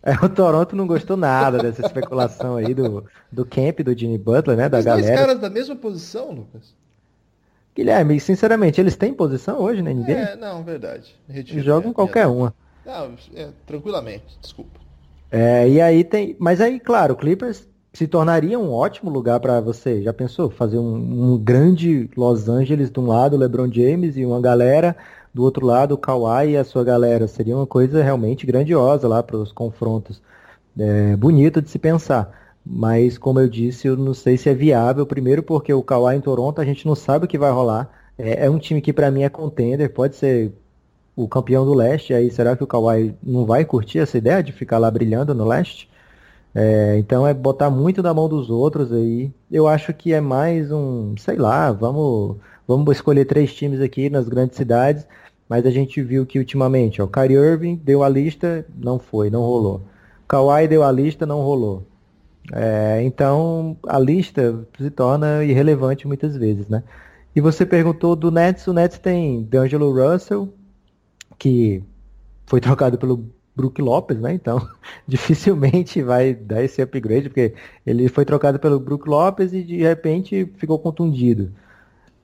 [0.08, 4.56] é, o Toronto não gostou nada dessa especulação aí do, do camp do Jimmy Butler,
[4.56, 4.70] né?
[4.70, 5.06] Da Os galera.
[5.06, 6.74] Dois caras da mesma posição, Lucas?
[7.76, 10.12] Guilherme, sinceramente, eles têm posição hoje na NBA?
[10.12, 11.14] É, não, verdade.
[11.28, 12.38] Retiro Jogam qualquer minha...
[12.38, 12.54] uma.
[12.86, 14.80] Não, é, tranquilamente, desculpa.
[15.30, 16.38] É, e aí tem.
[16.40, 20.02] Mas aí, claro, o Clippers se tornaria um ótimo lugar para você.
[20.02, 20.50] Já pensou?
[20.50, 24.96] Fazer um, um, grande Los Angeles de um lado, LeBron James e uma galera
[25.38, 27.28] do outro lado o Kawhi e a sua galera.
[27.28, 30.20] Seria uma coisa realmente grandiosa lá para os confrontos.
[30.78, 32.32] É, bonito de se pensar.
[32.66, 35.06] Mas, como eu disse, eu não sei se é viável.
[35.06, 37.90] Primeiro porque o Kawhi em Toronto a gente não sabe o que vai rolar.
[38.18, 40.52] É, é um time que para mim é contender, pode ser
[41.16, 42.14] o campeão do leste.
[42.14, 45.46] Aí será que o Kawhi não vai curtir essa ideia de ficar lá brilhando no
[45.46, 45.88] leste?
[46.56, 49.32] É, então é botar muito na mão dos outros aí.
[49.52, 54.28] Eu acho que é mais um, sei lá, vamos, vamos escolher três times aqui nas
[54.28, 55.06] grandes cidades
[55.50, 59.42] mas a gente viu que ultimamente, ó, Kyrie Irving deu a lista, não foi, não
[59.42, 59.82] rolou.
[60.28, 61.86] Kawhi deu a lista, não rolou.
[62.54, 66.84] É, então a lista se torna irrelevante muitas vezes, né?
[67.36, 70.54] E você perguntou do Nets, o Nets tem D'Angelo Russell,
[71.38, 71.84] que
[72.46, 74.34] foi trocado pelo Brook Lopes, né?
[74.34, 74.68] Então,
[75.08, 77.54] dificilmente vai dar esse upgrade, porque
[77.86, 81.52] ele foi trocado pelo Brook Lopes e de repente ficou contundido.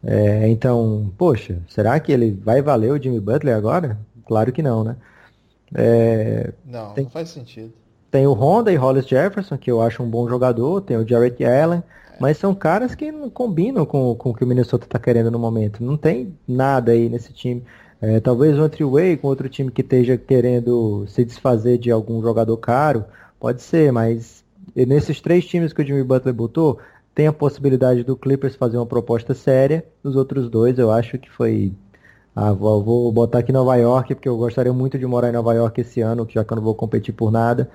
[0.06, 3.98] É, então, poxa, será que ele vai valer o Jimmy Butler agora?
[4.26, 4.98] Claro que não, né?
[5.74, 7.72] É, não, tem, não faz sentido.
[8.12, 11.44] Tem o Honda e Hollis Jefferson, que eu acho um bom jogador, tem o Jarrett
[11.44, 12.16] Allen, é.
[12.20, 15.40] mas são caras que não combinam com, com o que o Minnesota está querendo no
[15.40, 15.84] momento.
[15.84, 17.64] Não tem nada aí nesse time.
[18.02, 22.58] É, talvez um three-way com outro time que esteja querendo se desfazer de algum jogador
[22.58, 23.06] caro,
[23.40, 24.44] pode ser, mas
[24.76, 26.80] nesses três times que o Jimmy Butler botou,
[27.14, 29.86] tem a possibilidade do Clippers fazer uma proposta séria.
[30.04, 31.74] Nos outros dois, eu acho que foi.
[32.36, 35.54] Ah, vou, vou botar aqui Nova York, porque eu gostaria muito de morar em Nova
[35.54, 37.70] York esse ano, já que eu não vou competir por nada.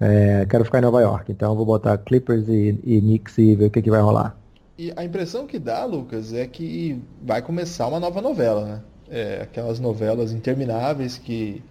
[0.00, 3.66] É, quero ficar em Nova York, então vou botar Clippers e, e Knicks e ver
[3.66, 4.36] o que, que vai rolar.
[4.78, 8.80] E a impressão que dá, Lucas, é que vai começar uma nova novela, né?
[9.08, 11.62] é, aquelas novelas intermináveis que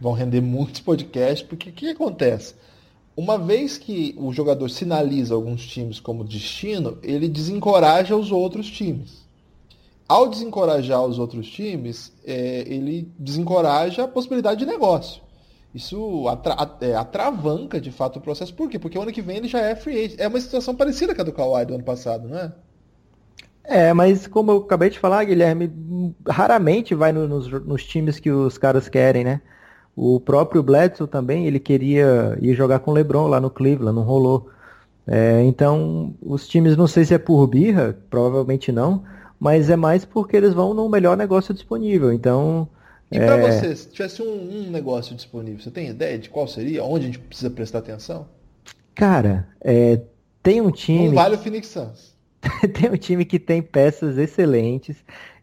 [0.00, 2.54] vão render muitos podcasts, porque o que acontece?
[3.18, 9.26] Uma vez que o jogador sinaliza alguns times como destino, ele desencoraja os outros times.
[10.08, 15.20] Ao desencorajar os outros times, é, ele desencoraja a possibilidade de negócio.
[15.74, 18.54] Isso atra é, atravanca de fato o processo.
[18.54, 18.78] Por quê?
[18.78, 20.20] Porque o ano que vem ele já é free agent.
[20.20, 22.52] É uma situação parecida com a do Kawhi do ano passado, não é?
[23.64, 25.72] É, mas como eu acabei de falar, Guilherme,
[26.24, 29.40] raramente vai no, nos, nos, times que os caras querem, né?
[30.00, 34.04] O próprio Bledsoe também, ele queria ir jogar com o LeBron lá no Cleveland, não
[34.04, 34.48] rolou.
[35.04, 39.02] É, então, os times, não sei se é por birra, provavelmente não,
[39.40, 42.12] mas é mais porque eles vão no melhor negócio disponível.
[42.12, 42.68] Então.
[43.10, 43.26] E é...
[43.26, 46.84] para você, se tivesse um, um, negócio disponível, você tem ideia de qual seria?
[46.84, 48.28] Onde a gente precisa prestar atenção?
[48.94, 50.00] Cara, é,
[50.44, 51.08] tem um time.
[51.08, 52.14] Não vale o Phoenix Suns.
[52.72, 54.96] tem um time que tem peças excelentes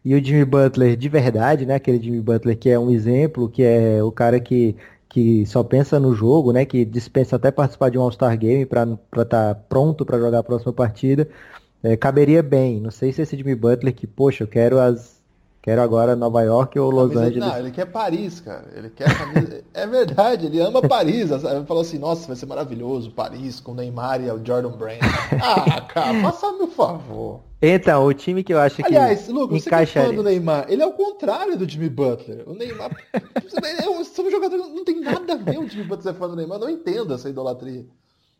[0.06, 1.74] e o Jimmy Butler de verdade, né?
[1.74, 4.76] Aquele Jimmy Butler que é um exemplo, que é o cara que,
[5.08, 6.64] que só pensa no jogo, né?
[6.64, 10.42] Que dispensa até participar de um All-Star Game para estar tá pronto para jogar a
[10.44, 11.28] próxima partida.
[11.82, 12.80] É, caberia bem.
[12.80, 15.15] Não sei se esse Jimmy Butler que, poxa, eu quero as
[15.66, 17.48] Quero agora Nova York ou Los camisa, Angeles.
[17.48, 18.68] Não, ele quer Paris, cara.
[18.72, 19.64] Ele quer camisa...
[19.74, 21.28] é verdade, ele ama Paris.
[21.32, 25.00] Ele falou assim, nossa, vai ser maravilhoso, Paris, com o Neymar e o Jordan Brand.
[25.42, 27.40] Ah, cara, faça meu favor.
[27.60, 30.82] Então, o time que eu acho que Aliás, Lucas, você que é do Neymar, ele
[30.82, 32.44] é o contrário do Jimmy Butler.
[32.46, 32.96] O Neymar...
[33.12, 36.36] é um, são jogadores, não tem nada a ver o Jimmy Butler ser fã do
[36.36, 36.60] Neymar.
[36.60, 37.84] Não entendo essa idolatria.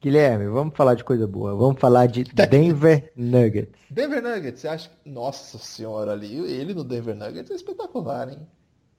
[0.00, 1.54] Guilherme, vamos falar de coisa boa.
[1.54, 3.72] Vamos falar de Denver Nuggets.
[3.90, 5.11] Denver Nuggets, você acha que.
[5.11, 8.38] Nossa senhora ali, ele no Denver Nuggets é espetacular, hein?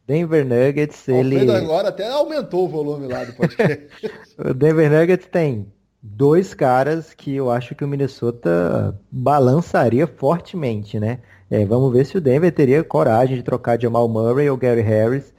[0.07, 1.51] Denver Nuggets, Alfredo ele.
[1.51, 3.87] agora até aumentou o volume lá do podcast.
[4.39, 5.67] o Denver Nuggets tem
[6.01, 11.19] dois caras que eu acho que o Minnesota balançaria fortemente, né?
[11.49, 15.33] É, vamos ver se o Denver teria coragem de trocar Jamal Murray ou Gary Harris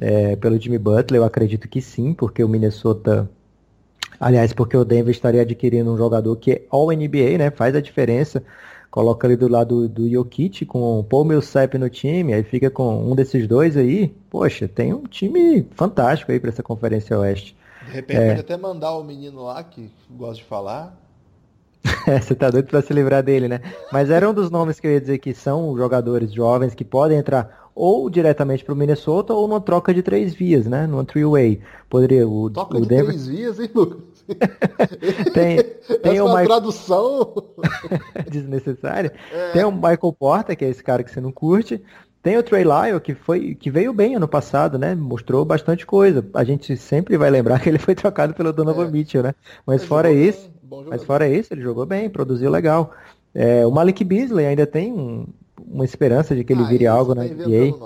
[0.00, 1.20] é, pelo Jimmy Butler.
[1.20, 3.28] Eu acredito que sim, porque o Minnesota
[4.20, 7.50] Aliás, porque o Denver estaria adquirindo um jogador que é All-NBA, né?
[7.50, 8.44] Faz a diferença.
[8.90, 13.10] Coloca ali do lado do Jokic com o Paul Millsap no time, aí fica com
[13.10, 14.08] um desses dois aí.
[14.28, 17.56] Poxa, tem um time fantástico aí para essa Conferência Oeste.
[17.86, 18.28] De repente é.
[18.28, 21.00] pode até mandar o menino lá que gosta de falar.
[22.20, 23.60] Você tá doido para se livrar dele, né?
[23.90, 27.16] Mas era um dos nomes que eu ia dizer que são jogadores jovens que podem
[27.16, 30.86] entrar ou diretamente para o Minnesota ou numa troca de três vias, né?
[30.86, 31.60] Numa three-way.
[31.88, 33.06] Poderia o, troca o de Denver...
[33.06, 34.00] três vias, hein, Lucas?
[35.34, 35.58] tem
[35.98, 37.34] tem Essa uma tradução
[38.30, 39.12] desnecessária.
[39.32, 39.52] É.
[39.52, 41.82] Tem o Michael Porter, que é esse cara que você não curte.
[42.22, 44.94] Tem o Trey Lyle, que, foi, que veio bem ano passado, né?
[44.94, 46.26] Mostrou bastante coisa.
[46.34, 48.90] A gente sempre vai lembrar que ele foi trocado pelo Donovan é.
[48.90, 49.34] Mitchell, né?
[49.64, 50.50] Mas ele fora isso,
[50.88, 52.92] mas fora isso, ele jogou bem, produziu legal.
[53.34, 55.26] É, o Malik Beasley ainda tem um,
[55.68, 57.76] uma esperança de que ele ah, vire algo na NBA.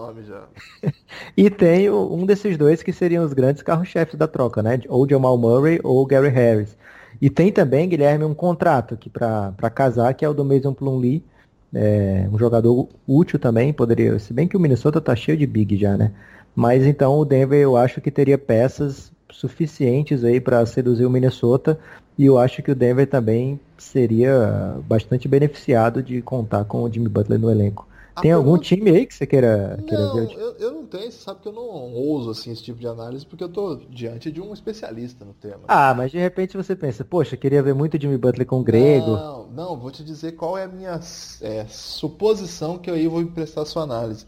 [1.36, 4.80] e tem um desses dois que seriam os grandes carros-chefes da troca, né?
[4.88, 6.76] Ou Jamal Murray ou Gary Harris.
[7.20, 11.24] E tem também, Guilherme, um contrato que para casar, que é o do Mason Plumlee,
[11.72, 15.76] é, um jogador útil também, poderia, se bem que o Minnesota tá cheio de big
[15.76, 16.12] já, né?
[16.54, 21.78] Mas então o Denver eu acho que teria peças suficientes aí para seduzir o Minnesota
[22.16, 27.08] e eu acho que o Denver também seria bastante beneficiado de contar com o Jimmy
[27.08, 27.86] Butler no elenco.
[28.14, 28.48] A Tem pergunta...
[28.48, 30.32] algum time aí que você queira, queira não, ver?
[30.38, 33.26] Eu, eu não tenho, você sabe que eu não ouso assim, esse tipo de análise,
[33.26, 35.62] porque eu estou diante de um especialista no tema.
[35.66, 39.10] Ah, mas de repente você pensa, poxa, queria ver muito Jimmy Butler com o Grego.
[39.10, 41.00] Não, não, vou te dizer qual é a minha
[41.40, 44.26] é, suposição que eu aí vou emprestar a sua análise.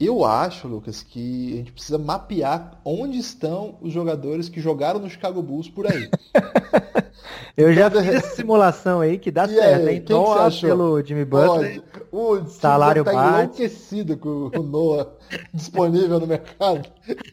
[0.00, 5.10] Eu acho, Lucas, que a gente precisa mapear onde estão os jogadores que jogaram no
[5.10, 6.08] Chicago Bulls por aí.
[7.54, 10.04] Eu já fiz essa simulação aí que dá E certo, aí, hein?
[10.08, 11.82] Noah pelo Jimmy Butler.
[12.10, 13.38] O Salário tá bate.
[13.42, 15.06] enlouquecido com o Noah
[15.52, 16.88] disponível no mercado.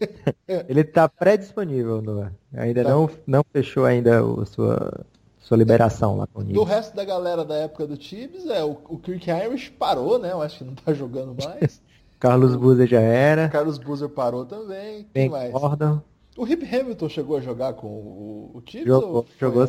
[0.68, 2.34] Ele tá pré-disponível, Noah.
[2.54, 5.06] Ainda não, não fechou ainda o sua,
[5.40, 8.78] sua liberação lá com o Do resto da galera da época do Tibbs, é, o,
[8.90, 10.34] o Kirk Irish parou, né?
[10.34, 11.82] Eu acho que não tá jogando mais.
[12.20, 13.50] Carlos Boozer já era.
[13.50, 15.08] Carlos Boozer parou também.
[15.14, 15.52] Quem Ben mais?
[15.52, 16.02] Gordon.
[16.38, 18.88] O Rip Hamilton chegou a jogar com o, o Tibbs?
[18.88, 19.68] Jogou, jogou.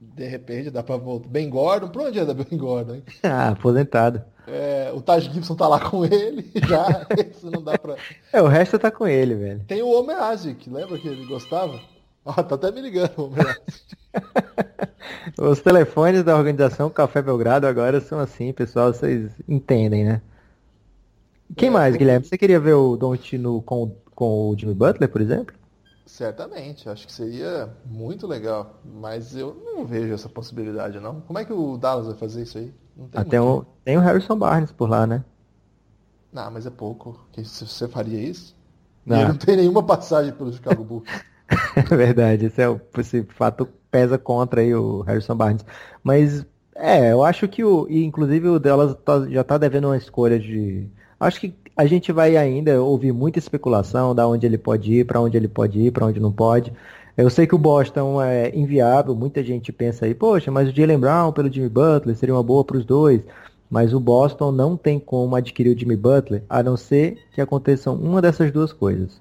[0.00, 1.28] De repente dá pra voltar.
[1.28, 3.02] Ben Gordon, pra onde anda Ben Gordon, hein?
[3.22, 4.22] Ah, aposentado.
[4.46, 7.06] É, o Taj Gibson tá lá com ele, já.
[7.30, 7.96] Isso não dá pra.
[8.32, 9.60] É, o resto tá com ele, velho.
[9.66, 11.80] Tem o Homer Asic, lembra que ele gostava?
[12.24, 13.96] Ó, tá até me ligando o Homer Asic.
[15.40, 20.20] Os telefones da organização Café Belgrado agora são assim, pessoal, vocês entendem, né?
[21.56, 22.26] Quem É, mais, Guilherme?
[22.26, 25.54] Você queria ver o Don't no com, com o Jimmy Butler, por exemplo?
[26.06, 28.80] Certamente, acho que seria muito legal.
[28.84, 31.20] Mas eu não vejo essa possibilidade, não.
[31.22, 32.72] Como é que o Dallas vai fazer isso aí?
[33.14, 33.40] Até muito.
[33.40, 35.24] o, tem o Harrison Barnes por lá, né?
[36.32, 37.26] Não, mas é pouco.
[37.32, 38.54] Que se você faria isso?
[39.06, 39.24] Não.
[39.24, 41.24] não tem nenhuma passagem pelo Chicago Bulls.
[41.92, 45.64] É verdade, esse, é o, esse fato pesa contra aí o Harrison Barnes.
[46.02, 47.86] Mas, é, eu acho que o.
[47.88, 50.88] E inclusive o Dallas tá- já tá devendo uma escolha de.
[51.18, 55.20] Acho que a gente vai ainda ouvir muita especulação da onde ele pode ir, pra
[55.20, 56.72] onde ele pode ir, pra onde não pode.
[57.16, 60.98] Eu sei que o Boston é inviável, muita gente pensa aí, poxa, mas o Jalen
[60.98, 63.22] Brown pelo Jimmy Butler seria uma boa para os dois.
[63.70, 67.94] Mas o Boston não tem como adquirir o Jimmy Butler, a não ser que aconteçam
[67.94, 69.20] uma dessas duas coisas.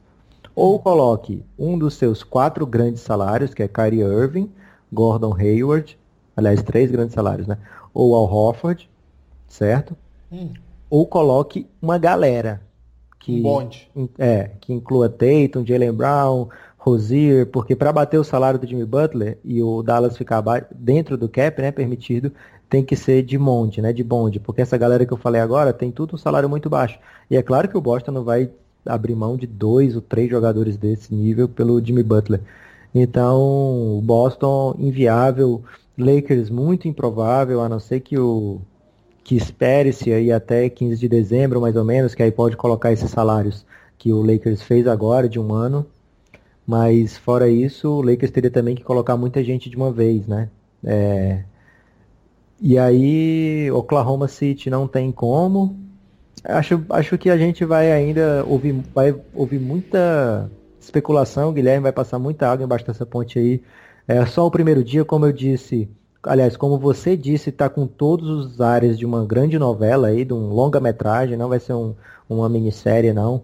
[0.56, 4.52] Ou coloque um dos seus quatro grandes salários, que é Kyrie Irving,
[4.92, 5.98] Gordon Hayward,
[6.36, 7.58] aliás, três grandes salários, né?
[7.94, 8.88] Ou Al Horford,
[9.48, 9.96] certo?
[10.32, 10.50] Hum,
[10.94, 12.62] Ou coloque uma galera
[13.20, 13.90] que um bonde.
[14.16, 19.40] é, que inclua Tatum, Jalen Brown, Rozier, porque para bater o salário do Jimmy Butler
[19.44, 22.32] e o Dallas ficar dentro do cap, né, permitido,
[22.70, 25.74] tem que ser de monte, né, de bonde, porque essa galera que eu falei agora
[25.74, 27.00] tem tudo um salário muito baixo.
[27.28, 28.52] E é claro que o Boston não vai
[28.86, 32.40] abrir mão de dois ou três jogadores desse nível pelo Jimmy Butler.
[32.94, 35.64] Então, o Boston inviável,
[35.98, 38.62] Lakers muito improvável, a não ser que o
[39.24, 43.10] que espere-se aí até 15 de dezembro, mais ou menos, que aí pode colocar esses
[43.12, 43.66] salários
[43.98, 45.86] que o Lakers fez agora de um ano.
[46.66, 50.50] Mas fora isso, o Lakers teria também que colocar muita gente de uma vez, né?
[50.84, 51.46] É,
[52.60, 55.82] E aí, Oklahoma City não tem como.
[56.44, 61.50] Acho, acho que a gente vai ainda ouvir, vai ouvir muita especulação.
[61.50, 63.64] O Guilherme vai passar muita água embaixo dessa ponte aí.
[64.08, 65.90] É só o primeiro dia, como eu disse,
[66.24, 70.34] aliás, como você disse, está com todos os áreas de uma grande novela aí, de
[70.34, 71.94] um longa-metragem, não vai ser um,
[72.30, 73.44] uma minissérie, não.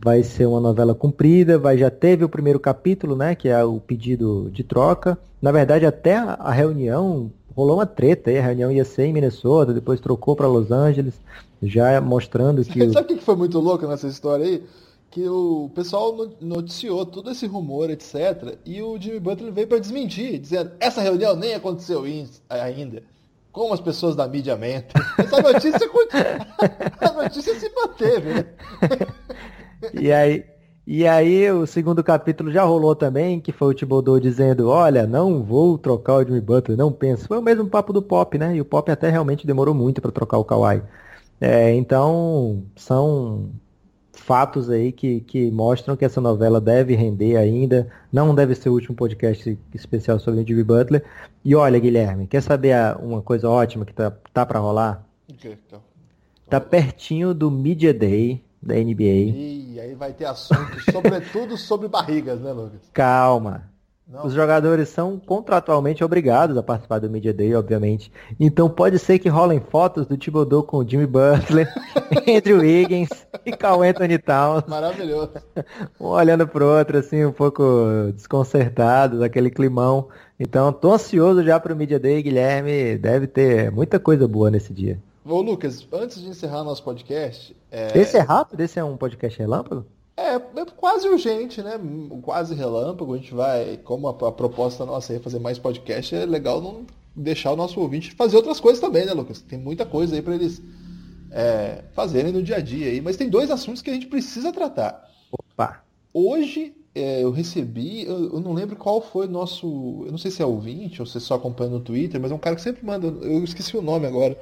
[0.00, 3.80] Vai ser uma novela comprida, vai, já teve o primeiro capítulo, né, que é o
[3.80, 5.18] pedido de troca.
[5.42, 9.72] Na verdade, até a, reunião rolou uma treta aí, a reunião ia ser em Minnesota,
[9.72, 11.14] depois trocou para Los Angeles,
[11.60, 14.62] já mostrando que Sabe o que foi muito louco nessa história aí?
[15.10, 18.58] Que o pessoal no- noticiou todo esse rumor, etc.
[18.64, 23.02] E o Jimmy Butler veio para desmentir, dizendo: essa reunião nem aconteceu in- ainda.
[23.50, 24.92] Como as pessoas da mídia mentem.
[25.18, 25.80] Essa notícia,
[27.00, 28.44] a notícia se manteve, né?
[29.94, 30.44] E aí,
[30.86, 35.42] e aí o segundo capítulo já rolou também, que foi o Thibodeau dizendo, olha, não
[35.42, 37.26] vou trocar o Jimmy Butler, não penso.
[37.28, 38.56] Foi o mesmo papo do Pop, né?
[38.56, 40.82] E o Pop até realmente demorou muito para trocar o Kawhi.
[41.40, 43.50] É, então, são
[44.18, 47.88] fatos aí que, que mostram que essa novela deve render ainda.
[48.12, 51.04] Não deve ser o último podcast especial sobre o Jimmy Butler.
[51.44, 55.06] E olha, Guilherme, quer saber uma coisa ótima que tá, tá para rolar?
[55.32, 55.80] Ok, então.
[56.48, 59.02] Tá pertinho do Media Day da NBA.
[59.02, 62.80] E aí vai ter assunto, sobretudo sobre barrigas, né, Lucas?
[62.92, 63.70] Calma.
[64.08, 64.24] Não.
[64.24, 68.10] Os jogadores são contratualmente obrigados a participar do Media Day, obviamente.
[68.40, 71.70] Então pode ser que rolem fotos do Thibodeau com o Jimmy Butler,
[72.26, 73.10] Andrew Wiggins
[73.44, 75.32] e Carl Anthony Towns, Maravilhoso.
[76.00, 77.62] um olhando pro outro, assim, um pouco
[78.14, 80.08] desconcertados, aquele climão.
[80.40, 82.96] Então tô ansioso já pro Media Day, Guilherme.
[82.96, 84.98] Deve ter muita coisa boa nesse dia.
[85.22, 88.58] Ô, Lucas, antes de encerrar nosso podcast, é, Esse é rápido?
[88.60, 89.84] Esse é um podcast relâmpago?
[90.18, 91.78] É, é quase urgente, né?
[92.22, 93.14] Quase relâmpago.
[93.14, 96.84] A gente vai, como a, a proposta nossa é fazer mais podcast, é legal não
[97.14, 99.40] deixar o nosso ouvinte fazer outras coisas também, né, Lucas?
[99.40, 100.60] Tem muita coisa aí para eles
[101.30, 103.00] é, fazerem no dia a dia aí.
[103.00, 105.08] Mas tem dois assuntos que a gente precisa tratar.
[105.30, 105.84] Opa!
[106.12, 110.32] Hoje é, eu recebi, eu, eu não lembro qual foi o nosso, eu não sei
[110.32, 112.84] se é ouvinte ou se só acompanha no Twitter, mas é um cara que sempre
[112.84, 114.36] manda, eu esqueci o nome agora.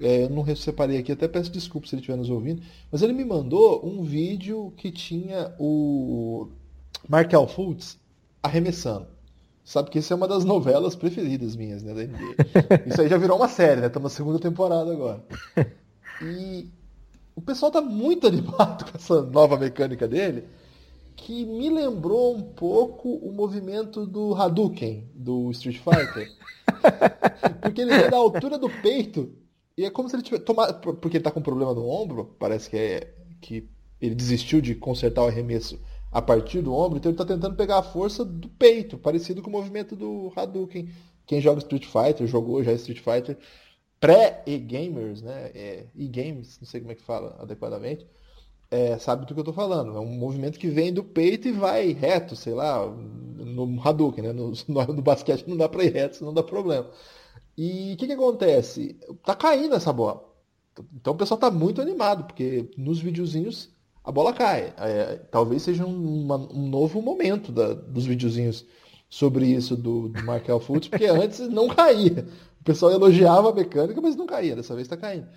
[0.00, 2.62] É, eu não separei aqui, até peço desculpa se ele estiver nos ouvindo.
[2.90, 6.48] Mas ele me mandou um vídeo que tinha o
[7.08, 7.98] Markel Fultz
[8.42, 9.06] arremessando.
[9.64, 12.84] Sabe que isso é uma das novelas preferidas minhas, né, da NBA.
[12.86, 13.86] Isso aí já virou uma série, né?
[13.86, 15.24] Estamos na segunda temporada agora.
[16.20, 16.68] E
[17.34, 20.44] o pessoal tá muito animado com essa nova mecânica dele,
[21.16, 26.30] que me lembrou um pouco o movimento do Hadouken, do Street Fighter.
[27.62, 29.32] Porque ele vem da altura do peito,
[29.76, 30.80] e é como se ele tivesse tomado.
[30.80, 33.68] Porque ele tá com problema no ombro, parece que é que
[34.00, 35.78] ele desistiu de consertar o arremesso
[36.10, 39.48] a partir do ombro, então ele está tentando pegar a força do peito, parecido com
[39.48, 40.88] o movimento do Hadouken.
[41.26, 43.36] Quem joga Street Fighter, jogou já Street Fighter,
[43.98, 45.50] pré-e-gamers, né?
[45.54, 48.06] É, e-games, não sei como é que fala adequadamente,
[48.70, 49.96] é, sabe do que eu estou falando.
[49.96, 54.32] É um movimento que vem do peito e vai reto, sei lá, no Hadouken, né?
[54.32, 56.88] No, no, no basquete não dá para ir reto, senão dá problema.
[57.56, 58.98] E o que, que acontece?
[59.24, 60.24] Tá caindo essa bola.
[60.94, 63.70] Então o pessoal tá muito animado, porque nos videozinhos
[64.02, 64.74] a bola cai.
[64.76, 68.66] É, talvez seja um, uma, um novo momento da, dos videozinhos
[69.08, 72.26] sobre isso do, do Markel Fultz, porque antes não caía.
[72.60, 74.56] O pessoal elogiava a mecânica, mas não caía.
[74.56, 75.28] Dessa vez está caindo.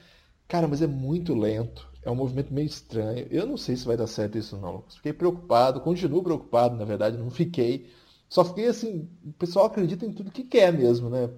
[0.48, 1.88] Cara, mas é muito lento.
[2.04, 3.28] É um movimento meio estranho.
[3.30, 4.84] Eu não sei se vai dar certo isso não.
[4.90, 7.88] Fiquei preocupado, continuo preocupado, na verdade, não fiquei.
[8.30, 11.30] Só fiquei assim, o pessoal acredita em tudo que quer mesmo, né?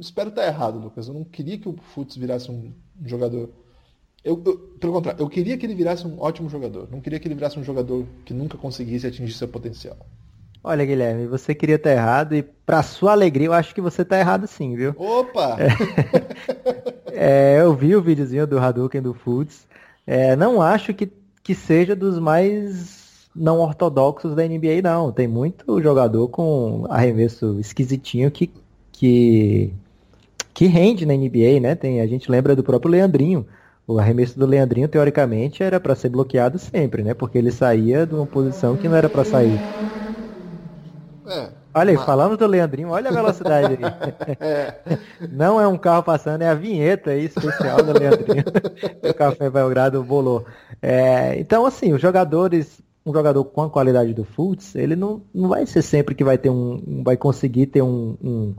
[0.00, 1.06] Espero estar errado, Lucas.
[1.08, 2.72] Eu não queria que o Futs virasse um
[3.04, 3.48] jogador
[4.24, 6.88] eu, eu, pelo contrário, eu queria que ele virasse um ótimo jogador.
[6.90, 9.96] Não queria que ele virasse um jogador que nunca conseguisse atingir seu potencial.
[10.62, 14.16] Olha, Guilherme, você queria estar errado e para sua alegria eu acho que você está
[14.16, 14.94] errado sim, viu?
[14.96, 15.56] Opa!
[17.10, 19.66] É, é, eu vi o videozinho do Hadouken do Foods.
[20.06, 21.10] É, não acho que,
[21.42, 23.01] que seja dos mais
[23.34, 25.12] não ortodoxos da NBA, não.
[25.12, 28.50] Tem muito jogador com arremesso esquisitinho que,
[28.92, 29.72] que,
[30.52, 31.74] que rende na NBA, né?
[31.74, 33.46] Tem, a gente lembra do próprio Leandrinho
[33.86, 37.14] o arremesso do Leandrinho, teoricamente, era para ser bloqueado sempre, né?
[37.14, 39.58] Porque ele saía de uma posição que não era para sair.
[41.26, 42.06] É, olha aí, mas...
[42.06, 43.78] falando do Leandrinho, olha a velocidade aí.
[44.40, 44.74] É.
[45.30, 48.44] Não é um carro passando, é a vinheta aí especial do Leandrinho.
[49.02, 50.44] o Café Belgrado bolou.
[50.80, 55.48] É, então, assim, os jogadores, um jogador com a qualidade do Fultz, ele não, não
[55.48, 57.02] vai ser sempre que vai ter um.
[57.04, 58.54] vai conseguir ter um, um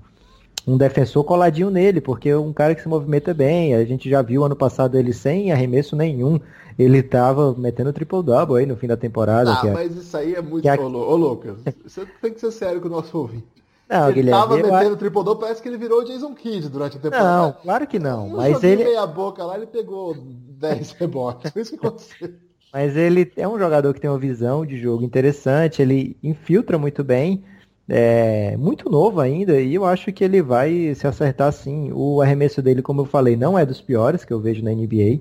[0.66, 3.76] um defensor coladinho nele, porque é um cara que se movimenta bem.
[3.76, 6.40] A gente já viu ano passado ele sem arremesso nenhum.
[6.80, 9.52] Ele estava metendo triple-double aí no fim da temporada.
[9.62, 10.68] Ah, é mas isso aí é muito...
[10.68, 10.80] É...
[10.80, 13.46] Ô, ô, Lucas, você tem que ser sério com o nosso ouvinte.
[13.90, 17.00] Não, ele Guilherme, tava metendo triple-double, parece que ele virou o Jason Kidd durante a
[17.00, 17.42] temporada.
[17.42, 18.28] Não, claro que não.
[18.28, 18.86] Um mas ele...
[18.86, 21.52] meia boca lá, ele pegou 10 rebotes.
[21.52, 22.34] Foi isso que aconteceu.
[22.74, 27.04] Mas ele é um jogador que tem uma visão de jogo interessante, ele infiltra muito
[27.04, 27.44] bem
[27.88, 31.92] é muito novo ainda e eu acho que ele vai se acertar sim.
[31.94, 35.20] O arremesso dele, como eu falei, não é dos piores que eu vejo na NBA.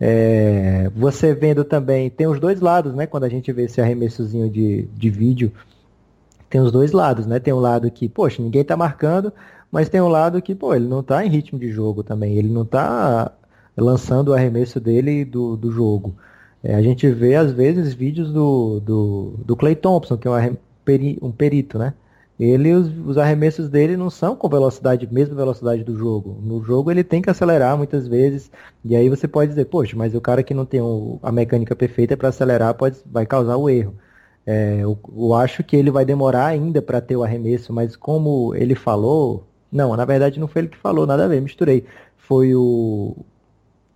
[0.00, 3.06] É, você vendo também, tem os dois lados, né?
[3.06, 5.52] Quando a gente vê esse arremessozinho de, de vídeo,
[6.50, 7.40] tem os dois lados, né?
[7.40, 9.32] Tem um lado que, poxa, ninguém tá marcando,
[9.70, 12.36] mas tem um lado que, pô, ele não tá em ritmo de jogo também.
[12.36, 13.32] Ele não tá
[13.76, 16.14] lançando o arremesso dele do, do jogo.
[16.64, 20.56] É, a gente vê, às vezes, vídeos do, do, do Clay Thompson, que é um,
[21.22, 21.94] um perito, né?
[22.38, 26.40] ele os, os, arremessos dele não são com velocidade, mesma velocidade do jogo.
[26.42, 28.50] No jogo ele tem que acelerar muitas vezes,
[28.84, 31.76] e aí você pode dizer, poxa, mas o cara que não tem o, a mecânica
[31.76, 33.94] perfeita para acelerar pode, vai causar o erro.
[34.46, 38.54] É, eu, eu, acho que ele vai demorar ainda para ter o arremesso, mas como
[38.54, 41.84] ele falou, não, na verdade não foi ele que falou, nada a ver, misturei.
[42.18, 43.16] Foi o,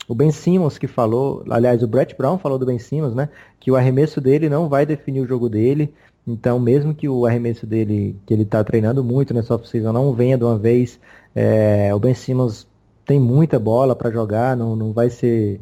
[0.09, 3.29] o Ben Simmons que falou, aliás, o Brett Brown falou do Ben Simmons, né?
[3.61, 5.95] Que o arremesso dele não vai definir o jogo dele.
[6.27, 10.39] Então, mesmo que o arremesso dele, que ele está treinando muito nessa off-season, não venha
[10.39, 10.99] de uma vez,
[11.35, 12.67] é, o Ben Simmons
[13.05, 15.61] tem muita bola para jogar, não, não vai ser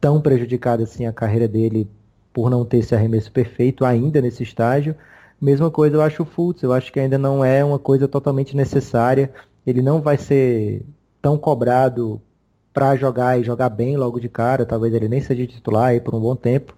[0.00, 1.88] tão prejudicado assim a carreira dele
[2.32, 4.94] por não ter esse arremesso perfeito ainda nesse estágio.
[5.40, 8.56] Mesma coisa eu acho o Fultz, eu acho que ainda não é uma coisa totalmente
[8.56, 9.32] necessária.
[9.64, 10.84] Ele não vai ser
[11.22, 12.20] tão cobrado
[12.72, 16.14] para jogar e jogar bem logo de cara, talvez ele nem seja titular aí por
[16.14, 16.74] um bom tempo,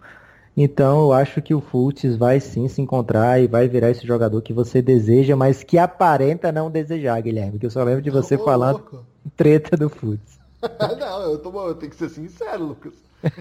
[0.57, 4.43] então eu acho que o Fultz vai sim se encontrar e vai virar esse jogador
[4.43, 7.59] que você deseja, mas que aparenta não desejar, Guilherme.
[7.59, 9.07] Que eu só lembro de você Ô, falando louco.
[9.37, 10.39] treta do Fultz.
[10.99, 12.93] não, eu, tô, eu tenho que ser sincero, Lucas.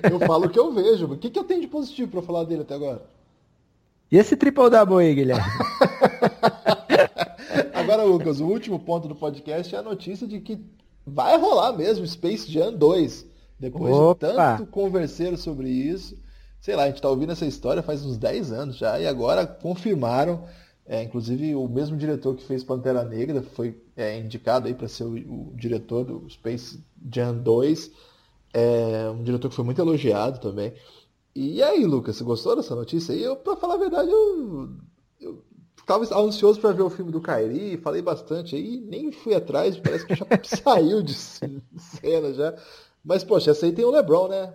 [0.09, 1.07] Eu falo o que eu vejo.
[1.07, 3.01] O que, que eu tenho de positivo para falar dele até agora?
[4.11, 5.43] E esse triple double aí, Guilherme?
[7.73, 10.59] agora, Lucas, o último ponto do podcast é a notícia de que
[11.13, 13.27] vai rolar mesmo Space Jam 2.
[13.59, 14.27] Depois Opa.
[14.27, 16.17] de tanto conversar sobre isso
[16.61, 19.45] sei lá, a gente está ouvindo essa história faz uns 10 anos já, e agora
[19.45, 20.43] confirmaram
[20.91, 25.03] É, inclusive, o mesmo diretor que fez Pantera Negra foi é, indicado aí para ser
[25.03, 26.83] o, o, diretor do Space
[27.13, 27.91] Jam 2.
[28.51, 30.73] É um diretor que foi muito elogiado também.
[31.35, 33.13] E aí, Lucas, você gostou dessa notícia?
[33.13, 34.69] E eu, pra falar a verdade, eu,
[35.21, 35.43] eu
[35.89, 40.05] tava ansioso para ver o filme do Kairi, falei bastante aí, nem fui atrás, parece
[40.05, 40.25] que já
[40.63, 42.55] saiu de cena já.
[43.03, 44.53] Mas, poxa, essa aí tem o LeBron, né?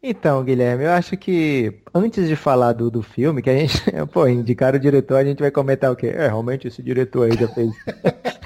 [0.00, 3.82] Então, Guilherme, eu acho que antes de falar do, do filme, que a gente,
[4.12, 6.06] pô, indicar o diretor, a gente vai comentar o quê?
[6.06, 7.72] É, realmente esse diretor aí já fez.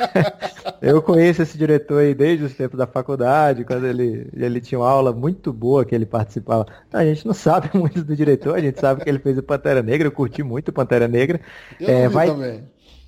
[0.81, 4.89] eu conheço esse diretor aí desde os tempos da faculdade, quando ele, ele tinha uma
[4.89, 6.67] aula muito boa que ele participava.
[6.91, 9.83] A gente não sabe muito do diretor, a gente sabe que ele fez o Pantera
[9.83, 11.39] Negra, eu curti muito o Pantera Negra.
[11.79, 12.29] Eu é, vai...
[12.29, 12.63] também.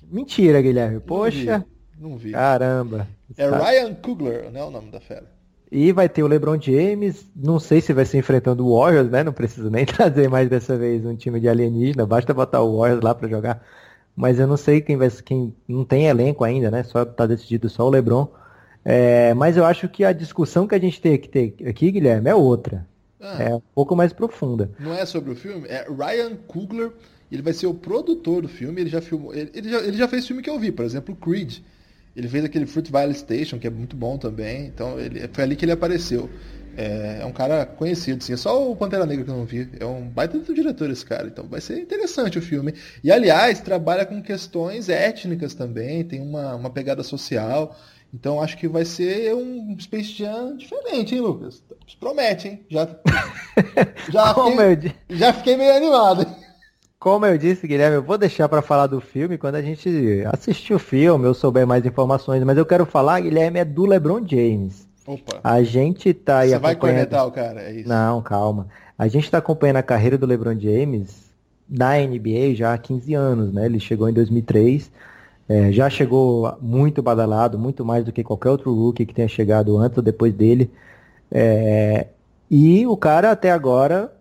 [0.07, 0.99] Mentira, Guilherme.
[0.99, 1.65] Poxa.
[1.97, 2.11] Não vi.
[2.11, 2.31] Não vi.
[2.31, 3.07] Caramba.
[3.35, 4.63] É Ryan Coogler, né?
[4.63, 5.34] O nome da fera.
[5.71, 9.23] E vai ter o LeBron James, não sei se vai ser enfrentando o Warriors, né?
[9.23, 13.03] Não precisa nem trazer mais dessa vez um time de alienígena, basta botar o Warriors
[13.03, 13.63] lá para jogar.
[14.15, 16.83] Mas eu não sei quem vai quem não tem elenco ainda, né?
[16.83, 18.27] Só tá decidido só o LeBron.
[18.83, 22.29] É, mas eu acho que a discussão que a gente tem que ter aqui, Guilherme,
[22.29, 22.87] é outra.
[23.19, 24.69] Ah, é um pouco mais profunda.
[24.79, 25.67] Não é sobre o filme?
[25.67, 26.91] É Ryan Coogler,
[27.31, 29.33] ele vai ser o produtor do filme, ele já filmou.
[29.33, 31.57] Ele, ele, já, ele já fez filme que eu vi, por exemplo, Creed.
[32.15, 34.67] Ele fez aquele Fruit Valley Station, que é muito bom também.
[34.67, 36.29] Então ele, foi ali que ele apareceu.
[36.77, 38.33] É, é um cara conhecido, sim.
[38.33, 39.69] É só o Pantera Negra que eu não vi.
[39.79, 41.27] É um baita do diretor esse cara.
[41.27, 42.73] Então vai ser interessante o filme.
[43.03, 46.03] E aliás, trabalha com questões étnicas também.
[46.03, 47.75] Tem uma, uma pegada social.
[48.13, 51.61] Então acho que vai ser um Space Jam diferente, hein, Lucas?
[51.99, 52.65] Promete, hein?
[52.69, 52.87] Já,
[54.09, 56.44] já, fiquei, já fiquei meio animado.
[57.05, 60.73] Como eu disse, Guilherme, eu vou deixar para falar do filme quando a gente assistir
[60.73, 64.87] o filme, eu souber mais informações, mas eu quero falar, Guilherme, é do LeBron James.
[65.05, 65.39] Opa.
[65.43, 67.87] A gente tá aí Você vai cornetar o cara, é isso?
[67.87, 68.65] Não, calma.
[68.97, 71.31] A gente está acompanhando a carreira do LeBron James
[71.69, 73.67] na NBA já há 15 anos, né?
[73.67, 74.91] Ele chegou em 2003,
[75.47, 79.77] é, já chegou muito badalado, muito mais do que qualquer outro rookie que tenha chegado
[79.77, 80.71] antes ou depois dele.
[81.31, 82.07] É,
[82.49, 84.11] e o cara até agora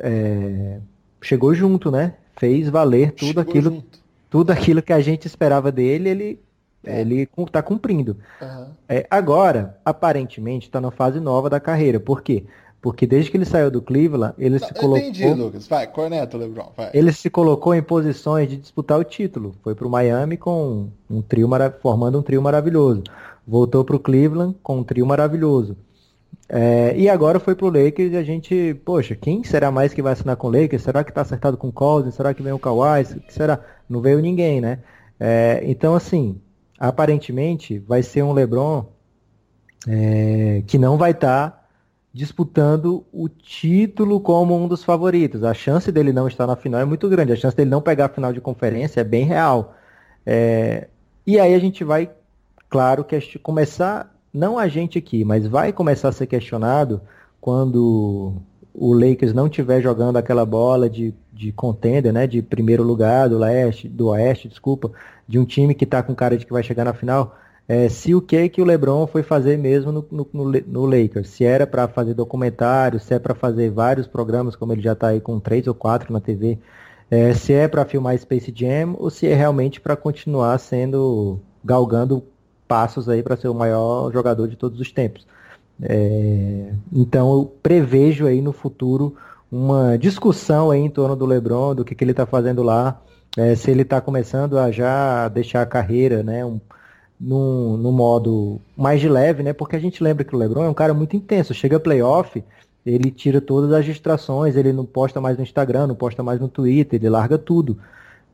[0.00, 0.80] é,
[1.20, 2.14] chegou junto, né?
[2.36, 3.98] Fez valer tudo chegou aquilo, junto.
[4.30, 6.40] tudo aquilo que a gente esperava dele, ele
[6.84, 7.00] é.
[7.00, 8.16] ele está cumprindo.
[8.40, 8.66] Uhum.
[8.88, 11.98] É, agora, aparentemente, está na fase nova da carreira.
[11.98, 12.44] Por quê?
[12.80, 14.98] Porque desde que ele saiu do Cleveland, ele Não, se colocou.
[14.98, 15.66] Entendi, Lucas.
[15.66, 16.72] Vai, corneta, LeBron.
[16.76, 16.90] Vai.
[16.94, 19.54] Ele se colocou em posições de disputar o título.
[19.62, 21.48] Foi para o Miami com um trio
[21.82, 23.02] formando um trio maravilhoso.
[23.46, 25.76] Voltou para o Cleveland com um trio maravilhoso.
[26.48, 30.14] É, e agora foi pro Lakers e a gente, poxa, quem será mais que vai
[30.14, 30.82] assinar com o Lakers?
[30.82, 32.14] Será que tá acertado com o Cousins?
[32.14, 33.04] Será que vem o Kawhi?
[33.28, 33.60] Será?
[33.88, 34.78] Não veio ninguém, né?
[35.20, 36.40] É, então, assim,
[36.78, 38.86] aparentemente vai ser um LeBron
[39.86, 41.64] é, que não vai estar tá
[42.12, 45.44] disputando o título como um dos favoritos.
[45.44, 47.32] A chance dele não estar na final é muito grande.
[47.32, 49.74] A chance dele não pegar a final de conferência é bem real.
[50.24, 50.88] É,
[51.26, 52.10] e aí a gente vai,
[52.70, 57.00] claro, que começar não a gente aqui, mas vai começar a ser questionado
[57.40, 58.34] quando
[58.72, 63.36] o Lakers não estiver jogando aquela bola de, de contender, né, de primeiro lugar do
[63.36, 64.92] leste, do oeste, desculpa,
[65.26, 67.36] de um time que está com cara de que vai chegar na final,
[67.66, 71.44] é, se o que que o LeBron foi fazer mesmo no, no, no, Lakers, se
[71.44, 75.20] era para fazer documentário, se é para fazer vários programas, como ele já está aí
[75.20, 76.58] com três ou quatro na TV,
[77.10, 82.22] é, se é para filmar Space Jam ou se é realmente para continuar sendo galgando
[82.68, 85.26] passos aí para ser o maior jogador de todos os tempos.
[85.82, 89.16] É, então eu prevejo aí no futuro
[89.50, 93.00] uma discussão aí em torno do LeBron, do que, que ele está fazendo lá,
[93.36, 96.60] é, se ele está começando a já deixar a carreira, né, um,
[97.20, 100.74] num, modo mais de leve, né, porque a gente lembra que o LeBron é um
[100.74, 102.42] cara muito intenso, chega playoff,
[102.84, 106.48] ele tira todas as distrações, ele não posta mais no Instagram, não posta mais no
[106.48, 107.78] Twitter, ele larga tudo,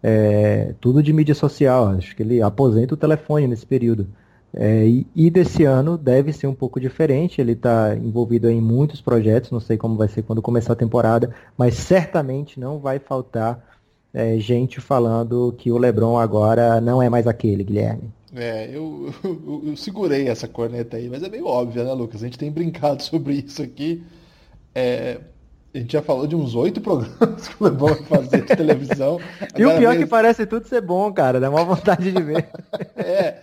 [0.03, 4.07] é, tudo de mídia social, acho que ele aposenta o telefone nesse período.
[4.57, 7.41] É, e, e, desse ano deve ser um pouco diferente.
[7.41, 11.35] Ele está envolvido em muitos projetos, não sei como vai ser quando começar a temporada,
[11.59, 13.63] mas certamente não vai faltar
[14.13, 18.13] é, gente falando que o LeBron agora não é mais aquele, Guilherme.
[18.35, 22.23] É, eu, eu, eu, segurei essa corneta aí, mas é meio óbvio, né, Lucas?
[22.23, 24.05] A gente tem brincado sobre isso aqui.
[24.73, 25.19] É,
[25.75, 29.19] a gente já falou de uns oito programas que o LeBron vai fazer de televisão.
[29.57, 31.41] e o pior é que parece tudo ser bom, cara.
[31.41, 32.49] Dá uma vontade de ver.
[32.97, 33.43] é.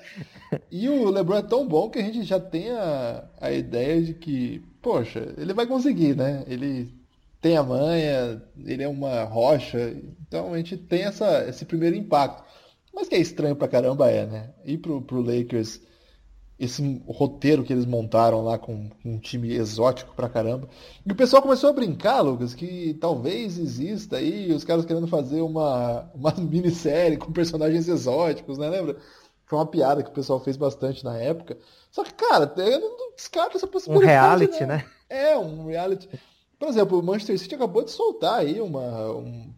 [0.69, 4.13] E o LeBron é tão bom que a gente já tem a, a ideia de
[4.13, 6.43] que, poxa, ele vai conseguir, né?
[6.47, 6.93] Ele
[7.39, 9.95] tem a manha, ele é uma rocha,
[10.27, 12.43] então a gente tem essa, esse primeiro impacto.
[12.93, 14.53] Mas que é estranho pra caramba é, né?
[14.65, 15.81] Ir pro, pro Lakers
[16.61, 20.69] esse roteiro que eles montaram lá com, um time exótico pra caramba.
[21.03, 25.41] E o pessoal começou a brincar, Lucas, que talvez exista aí os caras querendo fazer
[25.41, 28.69] uma, uma minissérie com personagens exóticos, né?
[28.69, 28.95] Lembra?
[29.51, 31.57] Foi uma piada que o pessoal fez bastante na época.
[31.91, 34.09] Só que, cara, eu não descarto essa possibilidade.
[34.09, 34.85] Um reality, né?
[35.09, 36.07] É, um reality.
[36.57, 39.11] Por exemplo, o Manchester City acabou de soltar aí uma,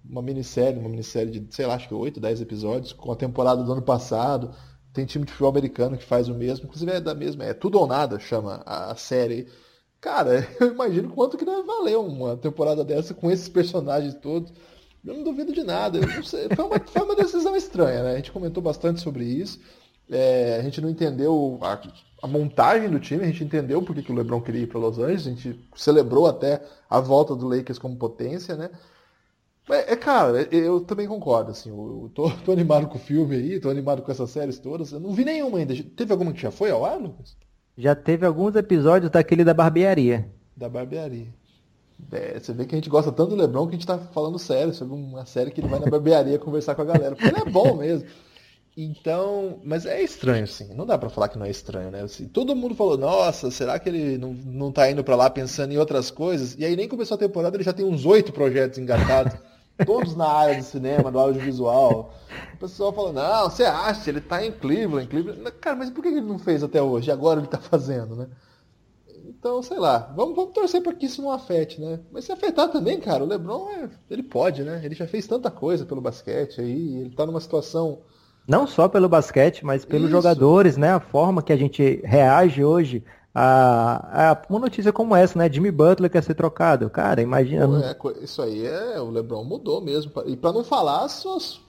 [0.03, 3.63] uma minissérie, uma minissérie de, sei lá, acho que 8, 10 episódios, com a temporada
[3.63, 4.55] do ano passado.
[4.91, 7.79] Tem time de futebol americano que faz o mesmo, inclusive é da mesma, é tudo
[7.79, 9.47] ou nada, chama a, série.
[10.01, 14.51] Cara, eu imagino quanto que deve valer uma temporada dessa com esses personagens todos.
[15.05, 15.99] Eu não duvido de nada.
[16.55, 18.13] Foi uma, foi, uma, decisão estranha, né?
[18.13, 19.59] A gente comentou bastante sobre isso.
[20.09, 21.79] É, a gente não entendeu a,
[22.21, 24.99] a, montagem do time, a gente entendeu porque que o LeBron queria ir para Los
[24.99, 28.69] Angeles, a gente celebrou até a volta do Lakers como potência, né?
[29.69, 33.59] É, é, cara, eu também concordo, assim, eu tô, tô, animado com o filme aí,
[33.59, 34.91] tô animado com essas séries todas.
[34.91, 35.73] Eu não vi nenhuma ainda.
[35.95, 37.37] Teve alguma que já foi ao ar, Lucas?
[37.77, 40.29] Já teve alguns episódios daquele da barbearia.
[40.55, 41.27] Da barbearia.
[42.11, 44.37] É, você vê que a gente gosta tanto do Lebron que a gente tá falando
[44.37, 47.15] sério sobre uma série que ele vai na barbearia conversar com a galera.
[47.15, 48.07] Porque ele é bom mesmo.
[48.75, 50.73] Então, mas é estranho, assim.
[50.73, 52.01] Não dá para falar que não é estranho, né?
[52.01, 55.71] Assim, todo mundo falou, nossa, será que ele não, não tá indo para lá pensando
[55.71, 56.55] em outras coisas?
[56.57, 59.37] E aí nem começou a temporada, ele já tem uns oito projetos engatados
[59.85, 62.15] todos na área do cinema, do audiovisual.
[62.55, 65.51] O pessoal falou, não, você acha, ele tá em Cleveland, Cleveland.
[65.61, 67.11] Cara, mas por que ele não fez até hoje?
[67.11, 68.27] Agora ele tá fazendo, né?
[69.25, 71.99] Então, sei lá, vamos, vamos torcer para que isso não afete, né?
[72.11, 74.81] Mas se afetar também, cara, o Lebron, é, ele pode, né?
[74.83, 78.01] Ele já fez tanta coisa pelo basquete aí, ele tá numa situação...
[78.47, 80.11] Não só pelo basquete, mas pelos isso.
[80.11, 80.93] jogadores, né?
[80.93, 85.51] A forma que a gente reage hoje a, a, uma notícia como essa, né?
[85.51, 86.89] Jimmy Butler quer ser trocado.
[86.89, 87.65] Cara, imagina.
[87.83, 88.99] É, isso aí é.
[88.99, 90.11] O LeBron mudou mesmo.
[90.25, 91.61] E para não falar as, suas,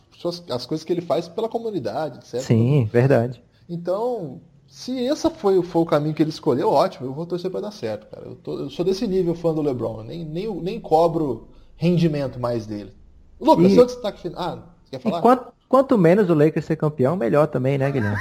[0.50, 2.40] as coisas que ele faz pela comunidade, etc.
[2.40, 3.42] Sim, verdade.
[3.68, 7.60] Então, se esse foi, foi o caminho que ele escolheu, ótimo, eu vou torcer para
[7.60, 8.26] dar certo, cara.
[8.26, 10.00] Eu, tô, eu, sou desse nível fã do LeBron.
[10.00, 12.92] Eu nem, nem, nem cobro rendimento mais dele.
[13.40, 13.74] Lucas, e...
[13.74, 14.40] seu destaque final.
[14.40, 15.22] Ah, você quer falar?
[15.22, 15.54] Quanto
[15.98, 18.18] menos o Lakers ser campeão, melhor também, né, Guilherme?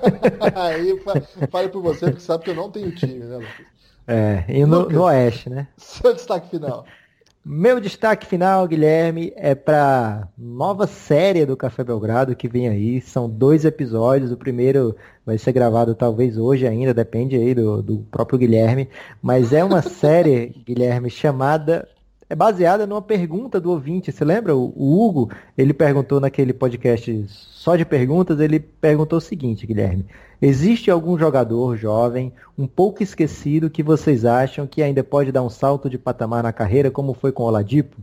[0.54, 1.00] Aí
[1.50, 3.66] fale por você, porque sabe que eu não tenho time, né, Lucas?
[4.06, 5.66] É, e no, Lucas, no Oeste, né?
[5.76, 6.84] Seu destaque final.
[7.46, 13.02] Meu destaque final, Guilherme, é para nova série do Café Belgrado que vem aí.
[13.02, 14.32] São dois episódios.
[14.32, 14.96] O primeiro
[15.26, 18.88] vai ser gravado talvez hoje ainda, depende aí do, do próprio Guilherme.
[19.20, 21.86] Mas é uma série, Guilherme, chamada
[22.28, 24.10] é baseada numa pergunta do ouvinte.
[24.10, 24.56] Você lembra?
[24.56, 30.06] O, Hugo, ele perguntou naquele podcast só de perguntas, ele perguntou o seguinte, Guilherme.
[30.40, 35.48] Existe algum jogador jovem, um pouco esquecido, que vocês acham que ainda pode dar um
[35.48, 37.96] salto de patamar na carreira, como foi com o Oladipo?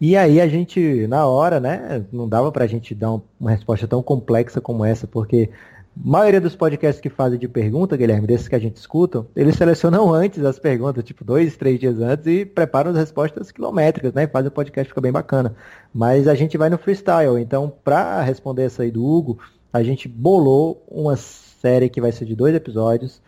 [0.00, 4.02] E aí a gente, na hora, né, não dava pra gente dar uma resposta tão
[4.02, 5.48] complexa como essa, porque a
[5.96, 10.12] maioria dos podcasts que fazem de pergunta, Guilherme, desses que a gente escuta, eles selecionam
[10.12, 14.26] antes as perguntas, tipo dois, três dias antes, e preparam as respostas quilométricas, né?
[14.26, 15.54] Faz o podcast ficar bem bacana.
[15.92, 17.40] Mas a gente vai no freestyle.
[17.40, 19.38] Então, para responder essa aí do Hugo,
[19.72, 23.20] a gente bolou uma série que vai ser de dois episódios,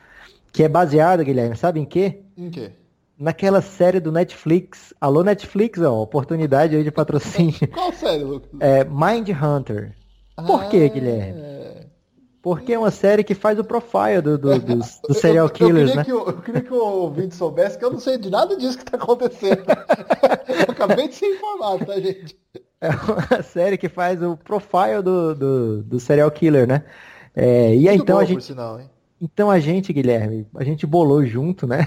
[0.52, 2.22] que é baseada, Guilherme, sabe em quê?
[2.36, 2.70] Em quê?
[3.18, 4.92] Naquela série do Netflix.
[5.00, 7.54] Alô, Netflix, ó, oportunidade aí de patrocínio.
[7.72, 8.50] Qual série, Lucas?
[8.60, 9.94] É Mind Hunter.
[10.34, 11.40] Por ah, quê, Guilherme?
[12.44, 15.96] Porque é uma série que faz o profile do, do, dos, dos serial killers, eu,
[15.96, 16.04] né?
[16.06, 18.84] eu, eu queria que o ouvinte soubesse que eu não sei de nada disso que
[18.84, 19.64] está acontecendo.
[19.66, 22.36] eu acabei de ser informado, tá, gente?
[22.82, 26.84] É uma série que faz o profile do, do, do serial killer, né?
[27.34, 28.44] É, e aí, então bom, a gente.
[28.44, 28.78] Sinal,
[29.18, 31.86] então a gente, Guilherme, a gente bolou junto, né?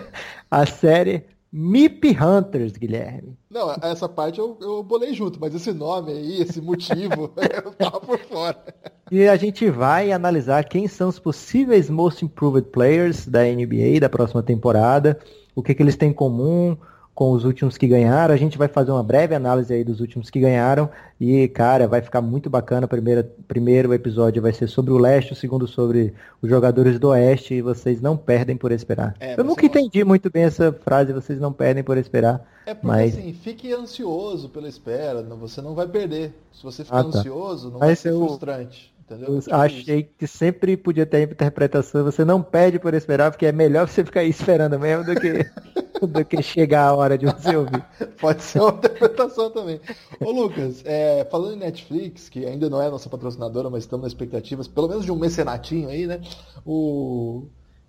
[0.50, 3.36] a série Mip Hunters, Guilherme.
[3.50, 7.32] Não, essa parte eu, eu bolei junto, mas esse nome aí, esse motivo,
[7.64, 8.62] eu tava por fora.
[9.10, 14.08] E a gente vai analisar quem são os possíveis Most Improved Players da NBA da
[14.08, 15.18] próxima temporada,
[15.54, 16.76] o que, que eles têm em comum,
[17.18, 18.32] com os últimos que ganharam.
[18.32, 20.88] A gente vai fazer uma breve análise aí dos últimos que ganharam.
[21.20, 22.86] E, cara, vai ficar muito bacana.
[22.86, 27.08] O primeiro, primeiro episódio vai ser sobre o leste, o segundo sobre os jogadores do
[27.08, 27.54] oeste.
[27.54, 29.16] E vocês não perdem por esperar.
[29.18, 32.48] É, Eu nunca entendi muito bem essa frase, vocês não perdem por esperar.
[32.64, 33.18] É porque mas...
[33.18, 36.32] assim, fique ansioso pela espera, você não vai perder.
[36.52, 37.18] Se você ficar ah, tá.
[37.18, 38.24] ansioso, não vai ser eu...
[38.24, 38.94] frustrante.
[39.10, 39.40] Entendeu?
[39.46, 42.04] Eu achei que sempre podia ter interpretação.
[42.04, 45.50] Você não pede por esperar, porque é melhor você ficar aí esperando mesmo do que,
[46.06, 47.82] do que chegar a hora de você ouvir.
[48.20, 49.80] Pode ser uma interpretação também.
[50.20, 54.12] Ô Lucas, é, falando em Netflix, que ainda não é nossa patrocinadora, mas estamos nas
[54.12, 56.20] expectativas, pelo menos de um mecenatinho aí, né?
[56.66, 57.46] O...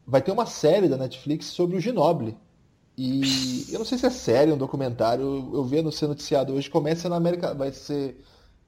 [0.07, 2.37] Vai ter uma série da Netflix sobre o Ginoble.
[2.97, 6.69] E eu não sei se é série, um documentário, eu vi no ser noticiado hoje,
[6.69, 8.17] começa na América, vai ser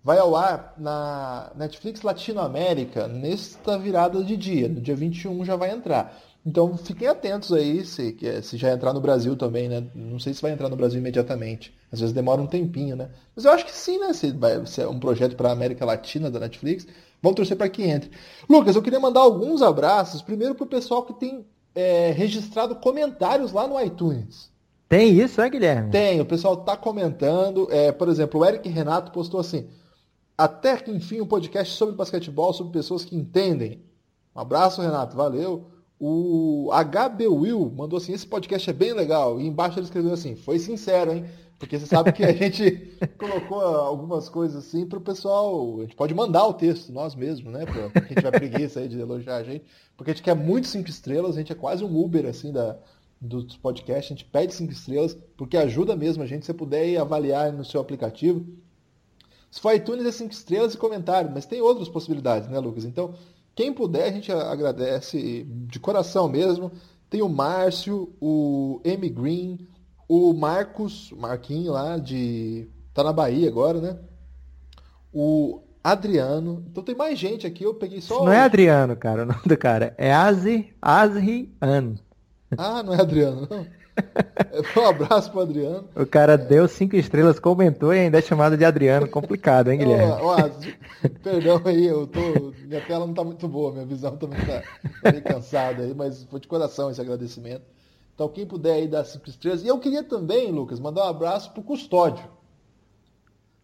[0.03, 4.67] vai ao ar na Netflix Latinoamérica nesta virada de dia.
[4.67, 6.17] No dia 21 já vai entrar.
[6.45, 9.83] Então fiquem atentos aí, se, se já entrar no Brasil também, né?
[9.93, 11.71] Não sei se vai entrar no Brasil imediatamente.
[11.91, 13.09] Às vezes demora um tempinho, né?
[13.35, 14.11] Mas eu acho que sim, né?
[14.11, 16.87] Se, vai, se é um projeto para a América Latina da Netflix,
[17.21, 18.09] vamos torcer para que entre.
[18.49, 20.23] Lucas, eu queria mandar alguns abraços.
[20.23, 21.45] Primeiro para o pessoal que tem
[21.75, 24.49] é, registrado comentários lá no iTunes.
[24.89, 25.91] Tem isso, é, Guilherme?
[25.91, 27.67] Tem, o pessoal está comentando.
[27.71, 29.67] É, por exemplo, o Eric Renato postou assim:
[30.37, 33.81] até que enfim um podcast sobre basquetebol, sobre pessoas que entendem.
[34.35, 35.67] Um abraço, Renato, valeu.
[35.99, 39.39] O HB Will mandou assim: esse podcast é bem legal.
[39.39, 41.25] E embaixo ele escreveu assim: foi sincero, hein?
[41.59, 45.77] Porque você sabe que a gente colocou algumas coisas assim para o pessoal.
[45.77, 47.65] A gente pode mandar o texto nós mesmos, né?
[47.67, 49.63] Pra quem tiver preguiça aí de elogiar a gente.
[49.95, 52.79] Porque a gente quer muito cinco estrelas, a gente é quase um Uber assim da,
[53.21, 54.11] dos podcasts.
[54.11, 56.41] A gente pede cinco estrelas, porque ajuda mesmo a gente.
[56.41, 58.43] Se você puder ir avaliar no seu aplicativo.
[59.51, 62.85] Se for iTunes é cinco estrelas e comentário, mas tem outras possibilidades, né, Lucas?
[62.85, 63.13] Então,
[63.53, 66.71] quem puder, a gente agradece de coração mesmo.
[67.09, 69.67] Tem o Márcio, o M Green,
[70.07, 72.69] o Marcos, Marquinho lá de.
[72.93, 73.97] tá na Bahia agora, né?
[75.13, 76.63] O Adriano.
[76.71, 78.23] Então tem mais gente aqui, eu peguei só.
[78.23, 79.93] Não é Adriano, cara, o nome do cara.
[79.97, 81.99] É Azri, Azriano.
[82.57, 83.65] Ah, não é Adriano, não.
[84.77, 85.87] Um abraço pro Adriano.
[85.95, 89.07] O cara deu cinco estrelas, comentou e ainda é chamado de Adriano.
[89.07, 90.11] Complicado, hein, Guilherme?
[90.21, 90.49] Ó, ó,
[91.23, 92.53] perdão aí, eu tô.
[92.65, 94.61] Minha tela não tá muito boa, minha visão também tá,
[95.01, 97.63] tá meio cansada aí, mas foi de coração esse agradecimento.
[98.13, 99.63] Então, quem puder aí dar cinco estrelas.
[99.63, 102.23] E eu queria também, Lucas, mandar um abraço pro Custódio.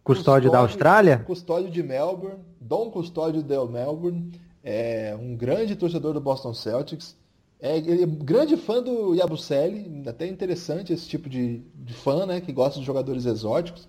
[0.02, 1.18] Custódio, Custódio da Austrália?
[1.18, 4.32] Custódio de Melbourne, Dom Custódio de Melbourne,
[4.64, 7.16] é um grande torcedor do Boston Celtics.
[7.60, 12.40] É, ele é grande fã do Yabusele, até interessante esse tipo de, de fã, né,
[12.40, 13.88] que gosta de jogadores exóticos.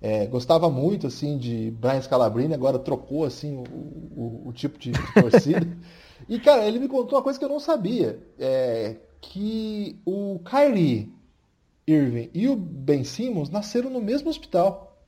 [0.00, 3.64] É, gostava muito assim de Brian Scalabrine, agora trocou assim o,
[4.14, 5.66] o, o tipo de, de torcida.
[6.28, 11.10] e cara, ele me contou uma coisa que eu não sabia, é, que o Kyrie
[11.86, 15.00] Irving e o Ben Simmons nasceram no mesmo hospital.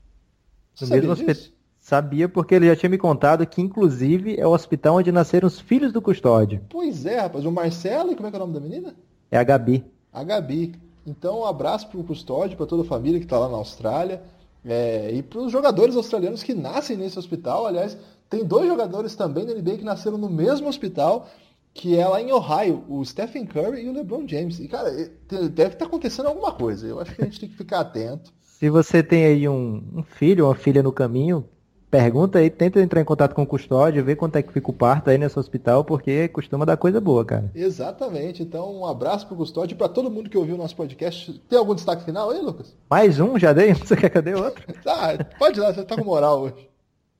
[0.75, 1.58] Você no mesmo hospital.
[1.89, 5.59] Sabia porque ele já tinha me contado que, inclusive, é o hospital onde nasceram os
[5.59, 6.61] filhos do custódio.
[6.69, 7.47] Pois é, rapaz.
[7.47, 8.95] O Marcelo, e como é que é o nome da menina?
[9.31, 9.83] É a Gabi.
[10.13, 10.75] A Gabi.
[11.07, 14.21] Então, um abraço para o custódio, para toda a família que está lá na Austrália.
[14.63, 17.67] É, e para os jogadores australianos que nascem nesse hospital.
[17.67, 17.97] Aliás,
[18.29, 21.27] tem dois jogadores também da NBA que nasceram no mesmo hospital,
[21.73, 24.61] que é lá em Ohio, o Stephen Curry e o LeBron James.
[24.61, 26.87] E, cara, deve estar tá acontecendo alguma coisa.
[26.87, 28.31] Eu acho que a gente tem que ficar atento.
[28.43, 31.49] Se você tem aí um, um filho ou uma filha no caminho,
[31.91, 34.75] Pergunta aí, tenta entrar em contato com o custódio, ver quanto é que fica o
[34.75, 37.51] parto aí nesse hospital, porque costuma dar coisa boa, cara.
[37.55, 38.43] Exatamente.
[38.43, 41.33] Então, um abraço pro custódio e pra todo mundo que ouviu o nosso podcast.
[41.49, 42.77] Tem algum destaque final aí, Lucas?
[42.91, 43.73] Mais um, já dei?
[43.75, 44.63] Você quer que eu dê outro?
[44.85, 46.69] tá, pode ir lá, você tá com moral hoje.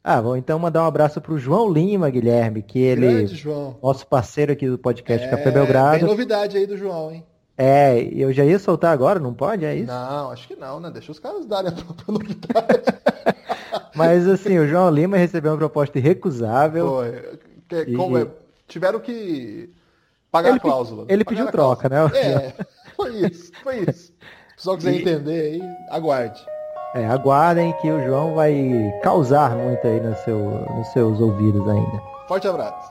[0.05, 3.07] Ah, vou então mandar um abraço pro João Lima, Guilherme, que ele.
[3.07, 3.77] Grande, João.
[3.83, 5.99] Nosso parceiro aqui do podcast é, Café Belgrado.
[5.99, 7.25] Tem novidade aí do João, hein?
[7.57, 9.65] É, eu já ia soltar agora, não pode?
[9.65, 9.89] É isso?
[9.89, 10.91] Não, acho que não, né?
[10.91, 12.83] Deixa os caras darem a própria novidade.
[13.95, 16.89] Mas assim, o João Lima recebeu uma proposta irrecusável.
[16.89, 17.39] Foi.
[17.69, 17.97] Que, e...
[17.97, 18.27] como é,
[18.67, 19.71] tiveram que
[20.31, 21.07] pagar ele, a cláusula.
[21.09, 21.97] Ele pediu troca, né?
[22.15, 22.55] É,
[22.97, 24.13] foi isso, foi isso.
[24.57, 25.01] Pessoal quiser e...
[25.01, 26.45] entender aí, aguarde.
[26.95, 28.55] É, aguardem que o João vai
[29.03, 32.03] causar muito aí no seu, nos seus ouvidos ainda.
[32.27, 32.89] Forte abraço.